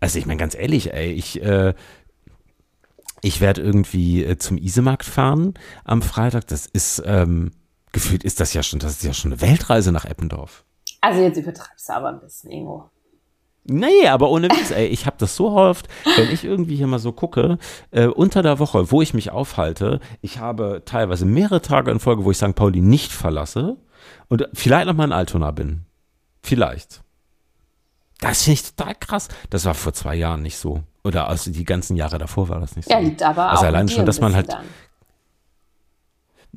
[0.00, 1.74] also ich meine ganz ehrlich, ey, ich, äh,
[3.24, 5.54] ich werde irgendwie äh, zum Isemarkt fahren
[5.84, 6.46] am Freitag.
[6.48, 7.52] Das ist ähm,
[7.92, 10.64] gefühlt ist das ja schon, das ist ja schon eine Weltreise nach Eppendorf.
[11.00, 12.90] Also jetzt übertreibst du aber ein bisschen, Ingo.
[13.66, 16.98] Nee, aber ohne Witz, ey, ich habe das so oft, wenn ich irgendwie hier mal
[16.98, 17.58] so gucke,
[17.92, 22.26] äh, unter der Woche, wo ich mich aufhalte, ich habe teilweise mehrere Tage in Folge,
[22.26, 22.54] wo ich St.
[22.54, 23.78] Pauli nicht verlasse
[24.28, 25.86] und vielleicht noch mal in Altona bin.
[26.42, 27.02] Vielleicht.
[28.20, 29.28] Das finde ich total krass.
[29.48, 30.82] Das war vor zwei Jahren nicht so.
[31.04, 32.94] Oder also die ganzen Jahre davor war das nicht so.
[32.94, 34.64] Ja, liegt aber Also auch allein schon, dass man halt- dann.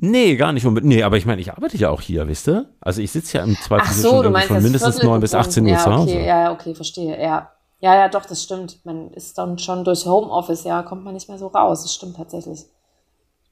[0.00, 0.94] Nee, gar nicht unbedingt.
[0.94, 2.66] Nee, aber ich meine, ich arbeite ja auch hier, wisst ihr?
[2.80, 5.48] Also ich sitze ja im Zweifel schon so, du von mindestens Viertel 9 bis gebunden.
[5.48, 6.12] 18 Uhr ja, zu Hause.
[6.12, 7.50] Okay, ja, okay, verstehe, ja.
[7.80, 8.78] Ja, ja, doch, das stimmt.
[8.84, 11.82] Man ist dann schon durch Homeoffice, ja, kommt man nicht mehr so raus.
[11.82, 12.64] Das stimmt tatsächlich.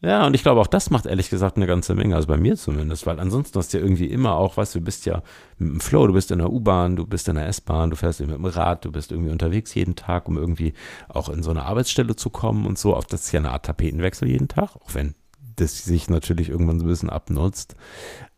[0.02, 2.56] Ja, und ich glaube, auch das macht ehrlich gesagt eine ganze Menge, also bei mir
[2.56, 5.22] zumindest, weil ansonsten hast du ja irgendwie immer auch, weißt du, du bist ja
[5.58, 8.20] mit dem Flow, du bist in der U-Bahn, du bist in der S-Bahn, du fährst
[8.20, 10.74] mit dem Rad, du bist irgendwie unterwegs jeden Tag, um irgendwie
[11.08, 12.94] auch in so eine Arbeitsstelle zu kommen und so.
[12.94, 15.14] Auch das ist ja eine Art Tapetenwechsel jeden Tag, auch wenn
[15.56, 17.74] das sich natürlich irgendwann so ein bisschen abnutzt.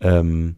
[0.00, 0.56] Ähm,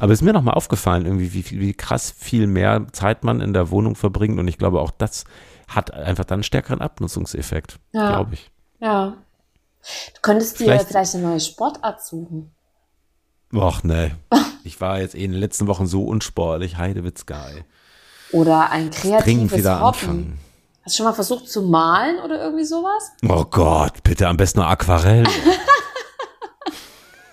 [0.00, 3.54] aber es ist mir nochmal aufgefallen, irgendwie, wie, wie krass viel mehr Zeit man in
[3.54, 5.24] der Wohnung verbringt und ich glaube, auch das
[5.68, 8.08] hat einfach dann einen stärkeren Abnutzungseffekt, Ja.
[8.08, 8.50] glaube ich.
[8.80, 9.16] Ja.
[10.14, 12.52] Du könntest dir Vielleicht- vielleicht, eine neue Sportart suchen.
[13.52, 14.12] Och, nee.
[14.64, 16.76] Ich war jetzt eh in den letzten Wochen so unsportlich.
[16.76, 17.64] Heidewitz geil.
[18.32, 19.86] Oder ein Dringend kreatives wieder Hobby.
[20.00, 20.38] anfangen.
[20.84, 23.10] Hast du schon mal versucht zu malen oder irgendwie sowas?
[23.26, 25.24] Oh Gott, bitte am besten nur Aquarell.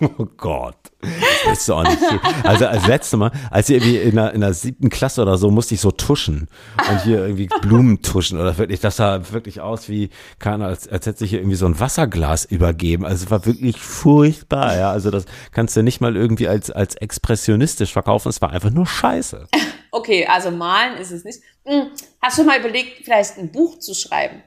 [0.18, 0.76] oh Gott.
[1.44, 2.18] Das ist auch nicht viel.
[2.42, 5.50] Also als letztes Mal, als ich irgendwie in der, in der siebten Klasse oder so,
[5.50, 6.48] musste ich so tuschen
[6.90, 11.06] und hier irgendwie Blumen tuschen oder wirklich, das sah wirklich aus wie, keine als, als
[11.06, 13.04] hätte sich hier irgendwie so ein Wasserglas übergeben.
[13.04, 14.90] Also es war wirklich furchtbar, ja.
[14.90, 18.28] Also das kannst du nicht mal irgendwie als, als expressionistisch verkaufen.
[18.28, 19.46] Es war einfach nur scheiße.
[19.92, 21.40] Okay, also malen ist es nicht.
[21.64, 21.90] Hm,
[22.20, 24.42] Hast du mal überlegt, vielleicht ein Buch zu schreiben?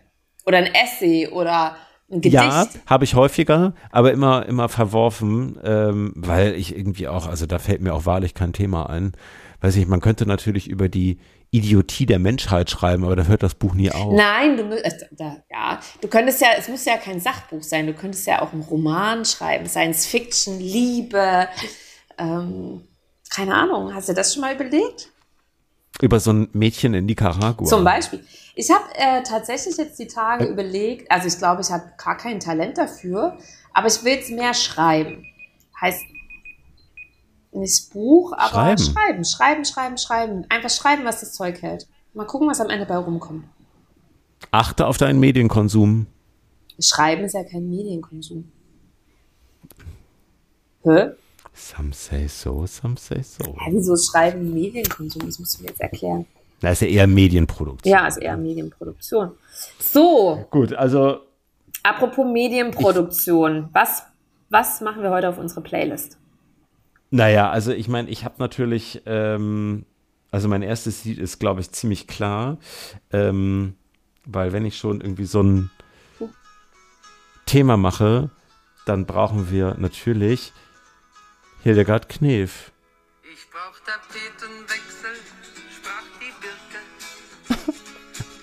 [0.45, 1.77] Oder ein Essay oder
[2.09, 2.33] Gedicht?
[2.33, 7.59] Ja, habe ich häufiger, aber immer, immer verworfen, ähm, weil ich irgendwie auch, also da
[7.59, 9.13] fällt mir auch wahrlich kein Thema ein.
[9.61, 11.19] Weiß ich, man könnte natürlich über die
[11.51, 14.13] Idiotie der Menschheit schreiben, aber da hört das Buch nie auf.
[14.13, 17.93] Nein, du, äh, da, ja, du könntest ja, es muss ja kein Sachbuch sein, du
[17.93, 21.47] könntest ja auch einen Roman schreiben, Science Fiction, Liebe,
[22.17, 22.81] ähm,
[23.29, 25.11] keine Ahnung, hast du das schon mal überlegt?
[26.01, 27.67] Über so ein Mädchen in Nicaragua.
[27.67, 28.23] Zum Beispiel.
[28.55, 32.39] Ich habe äh, tatsächlich jetzt die Tage überlegt, also ich glaube, ich habe gar kein
[32.39, 33.37] Talent dafür,
[33.73, 35.25] aber ich will es mehr schreiben.
[35.79, 36.03] Heißt
[37.51, 38.83] nicht Buch, aber Schreiben.
[38.83, 40.45] schreiben, schreiben, schreiben, schreiben.
[40.49, 41.87] Einfach schreiben, was das Zeug hält.
[42.13, 43.45] Mal gucken, was am Ende bei rumkommt.
[44.51, 46.07] Achte auf deinen Medienkonsum.
[46.79, 48.51] Schreiben ist ja kein Medienkonsum.
[50.83, 51.11] Hä?
[51.59, 53.43] Some say so, some say so.
[53.43, 55.25] Ja, wieso Schreiben Medienkonsum?
[55.25, 56.25] Das musst du mir jetzt erklären.
[56.61, 57.91] Das ist ja eher Medienproduktion.
[57.91, 59.31] Ja, ist eher Medienproduktion.
[59.77, 61.19] So, Gut, also
[61.83, 63.69] apropos Medienproduktion.
[63.73, 64.03] Was,
[64.49, 66.17] was machen wir heute auf unsere Playlist?
[67.11, 69.85] Naja, also ich meine, ich habe natürlich, ähm,
[70.31, 72.57] also mein erstes Lied ist, glaube ich, ziemlich klar,
[73.11, 73.75] ähm,
[74.25, 75.71] weil wenn ich schon irgendwie so ein
[77.45, 78.29] Thema mache,
[78.85, 80.53] dann brauchen wir natürlich
[81.61, 82.71] Hildegard Knef.
[83.33, 85.11] Ich brauch Tapetenwechsel,
[85.75, 87.75] sprach die Birke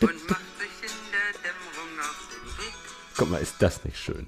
[0.12, 2.74] und macht sich in der Dämmerung auf den Weg.
[3.16, 4.26] Guck mal, ist das nicht schön?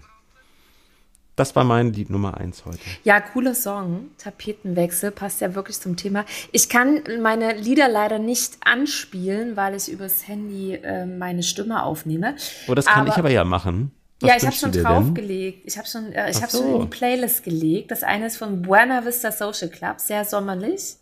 [1.36, 2.80] Das war mein Lied Nummer eins heute.
[3.04, 4.08] Ja, cooler Song.
[4.16, 6.24] Tapetenwechsel passt ja wirklich zum Thema.
[6.52, 12.36] Ich kann meine Lieder leider nicht anspielen, weil ich übers Handy äh, meine Stimme aufnehme.
[12.66, 13.92] Oh, das kann ich aber ja machen.
[14.20, 15.62] Was ja, ich habe schon draufgelegt.
[15.64, 16.58] Ich habe schon, äh, ich habe so.
[16.58, 17.90] schon in die Playlist gelegt.
[17.92, 20.96] Das eine ist von Buena Vista Social Club, sehr sommerlich.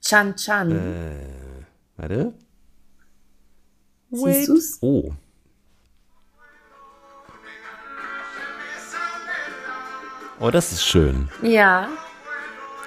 [0.00, 0.72] Chan Chan.
[0.72, 1.64] Äh.
[1.96, 2.32] Warte.
[4.10, 4.78] Siehst du's?
[4.80, 5.12] Oh.
[10.40, 11.28] Oh, das ist schön.
[11.42, 11.88] Ja,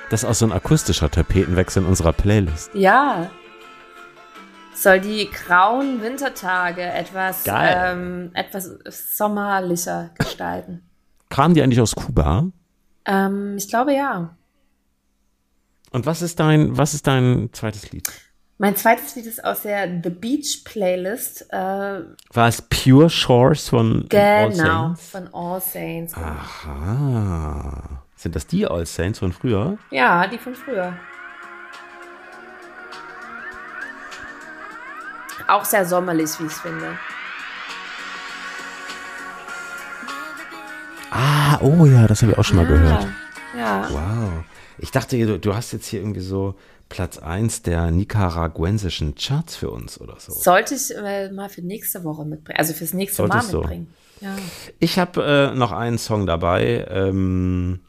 [0.09, 2.71] Das ist auch so ein akustischer Tapetenwechsel in unserer Playlist.
[2.73, 3.29] ja.
[4.75, 8.69] Soll die grauen Wintertage etwas, ähm, etwas
[9.17, 10.83] sommerlicher gestalten.
[11.29, 12.47] Kamen die eigentlich aus Kuba?
[13.05, 14.35] ähm, ich glaube ja.
[15.91, 18.09] Und was ist dein, was ist dein zweites Lied?
[18.57, 21.45] Mein zweites Lied ist aus der The Beach Playlist.
[21.51, 25.09] Äh, War es Pure Shores von All genau, Saints?
[25.09, 26.13] von All Saints.
[26.15, 28.03] Aha.
[28.15, 29.77] Sind das die All Saints von früher?
[29.91, 30.93] Ja, die von früher.
[35.47, 36.97] Auch sehr sommerlich, wie ich finde.
[41.11, 43.07] Ah, oh ja, das habe ich auch schon mal gehört.
[43.57, 43.87] Ja.
[43.89, 44.43] Wow.
[44.79, 46.55] Ich dachte, du, du hast jetzt hier irgendwie so
[46.89, 50.33] Platz 1 der nicaraguensischen Charts für uns oder so.
[50.33, 53.93] Sollte ich äh, mal für nächste Woche mitbringen, also fürs nächste Solltest Mal mitbringen.
[54.21, 54.35] Ja.
[54.79, 56.87] Ich habe äh, noch einen Song dabei.
[56.89, 57.81] Ähm,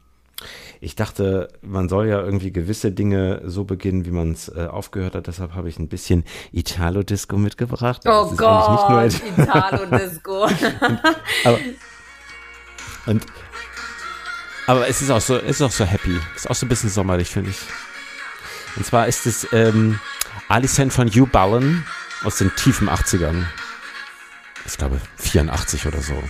[0.85, 5.15] ich dachte, man soll ja irgendwie gewisse Dinge so beginnen, wie man es äh, aufgehört
[5.15, 5.27] hat.
[5.27, 8.03] Deshalb habe ich ein bisschen Italo-Disco mitgebracht.
[8.05, 10.45] Oh Gott, Italo-Disco.
[11.45, 11.59] aber,
[13.07, 13.25] und,
[14.67, 16.21] aber es ist auch so, es ist auch so happy.
[16.37, 17.61] Ist auch so ein bisschen sommerlich, finde ich.
[18.77, 19.99] Und zwar ist es ähm,
[20.49, 21.87] Alicent von Hugh Ballen
[22.25, 23.47] aus den tiefen 80ern.
[24.67, 26.23] Ich glaube 84 oder so.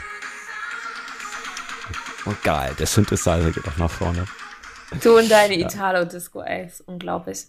[2.24, 4.26] Und geil, der Synthesizer geht auch nach vorne.
[5.02, 7.46] Du und deine Italo-Disco, ey, ist unglaublich.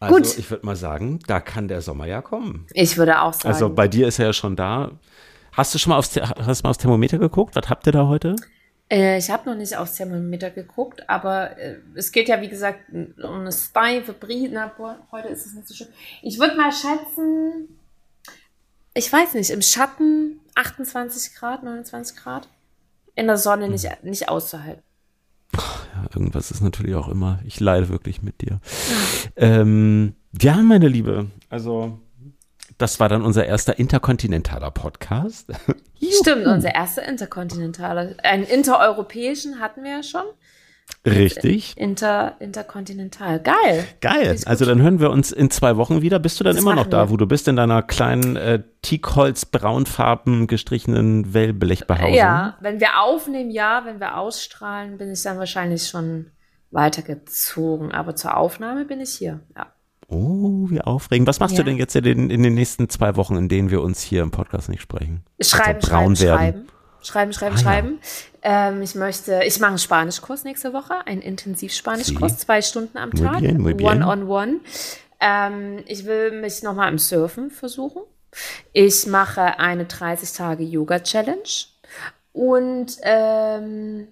[0.00, 0.38] Also Gut.
[0.38, 2.66] ich würde mal sagen, da kann der Sommer ja kommen.
[2.72, 3.48] Ich würde auch sagen.
[3.48, 4.90] Also bei dir ist er ja schon da.
[5.52, 7.56] Hast du schon mal aufs, hast mal aufs Thermometer geguckt?
[7.56, 8.36] Was habt ihr da heute?
[8.90, 12.80] Äh, ich habe noch nicht aufs Thermometer geguckt, aber äh, es geht ja, wie gesagt,
[12.90, 14.52] um eine steife Brise.
[14.52, 15.88] Na, boah, heute ist es nicht so schön.
[16.22, 17.78] Ich würde mal schätzen,
[18.94, 22.48] ich weiß nicht, im Schatten 28 Grad, 29 Grad.
[23.14, 24.82] In der Sonne nicht, nicht auszuhalten.
[25.54, 27.40] Ja, irgendwas ist natürlich auch immer.
[27.44, 28.60] Ich leide wirklich mit dir.
[29.36, 31.30] Ähm, ja, meine Liebe.
[31.48, 31.98] Also,
[32.78, 35.50] das war dann unser erster interkontinentaler Podcast.
[36.20, 38.14] Stimmt, unser erster interkontinentaler.
[38.22, 40.24] Einen intereuropäischen hatten wir ja schon.
[41.04, 41.76] Richtig.
[41.76, 43.40] Inter, interkontinental.
[43.40, 43.84] Geil.
[44.00, 44.36] Geil.
[44.44, 46.18] Also dann hören wir uns in zwei Wochen wieder.
[46.18, 47.10] Bist du dann Das immer noch da, wir.
[47.10, 52.14] wo du bist, in deiner kleinen äh, Teakholz-braunfarben gestrichenen Wellblechbehausung?
[52.14, 56.26] Ja, wenn wir aufnehmen, ja, wenn wir ausstrahlen, bin ich dann wahrscheinlich schon
[56.70, 57.92] weitergezogen.
[57.92, 59.40] Aber zur Aufnahme bin ich hier.
[59.56, 59.66] Ja.
[60.08, 61.26] Oh, wie aufregend.
[61.26, 61.64] Was machst Ja.
[61.64, 64.22] du denn jetzt in den, in den nächsten zwei Wochen, in denen wir uns hier
[64.22, 65.24] im Podcast nicht sprechen?
[65.40, 66.38] Schreiben, Also braun schreiben, werden.
[66.38, 66.68] schreiben.
[67.06, 67.62] Schreiben, schreiben, Ah, ja.
[67.64, 67.98] schreiben.
[68.42, 72.38] Ähm, ich möchte, ich mache einen Spanischkurs nächste Woche, einen Intensivspanischkurs, Sie.
[72.46, 74.02] zwei Stunden am Muy Tag, bien, muy bien.
[74.02, 74.60] one-on-one.
[75.20, 78.02] Ähm, ich will mich nochmal im Surfen versuchen.
[78.72, 81.42] Ich mache eine 30-Tage-Yoga-Challenge
[82.32, 84.08] und ähm,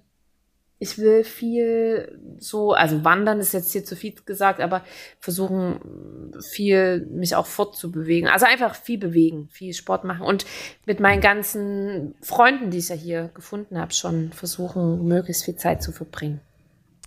[0.84, 4.82] ich will viel so, also wandern ist jetzt hier zu viel gesagt, aber
[5.18, 8.28] versuchen viel mich auch fortzubewegen.
[8.28, 10.44] Also einfach viel bewegen, viel Sport machen und
[10.84, 15.82] mit meinen ganzen Freunden, die ich ja hier gefunden habe, schon versuchen, möglichst viel Zeit
[15.82, 16.40] zu verbringen.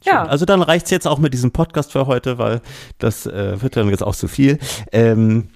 [0.04, 2.62] Ja, Also dann reicht's jetzt auch mit diesem Podcast für heute, weil
[2.98, 4.58] das äh, wird dann jetzt auch zu viel.
[4.92, 5.50] Ähm,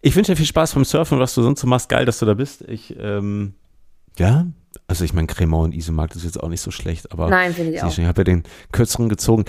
[0.00, 1.88] ich wünsche dir viel Spaß beim Surfen, was du sonst so machst.
[1.88, 2.62] Geil, dass du da bist.
[2.62, 3.54] Ich, ähm,
[4.18, 4.46] ja,
[4.86, 7.52] also ich meine, Cremant und Isemark, das ist jetzt auch nicht so schlecht, aber nein,
[7.52, 7.92] finde ich auch.
[7.92, 9.44] schon, ich habe ja den kürzeren gezogen.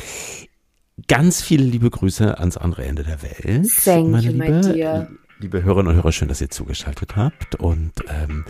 [1.08, 3.70] Ganz viele liebe Grüße ans andere Ende der Welt.
[3.84, 5.10] Thank meine you, Liebe.
[5.40, 7.56] Liebe Hörerinnen und Hörer, schön, dass ihr zugeschaltet habt.
[7.56, 8.44] Und ähm,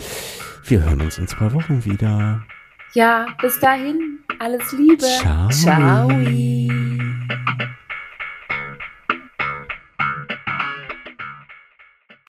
[0.64, 2.44] wir hören uns in zwei Wochen wieder.
[2.94, 4.98] Ja, bis dahin, alles Liebe.
[5.00, 5.50] Ciao.
[5.50, 6.10] Ciao.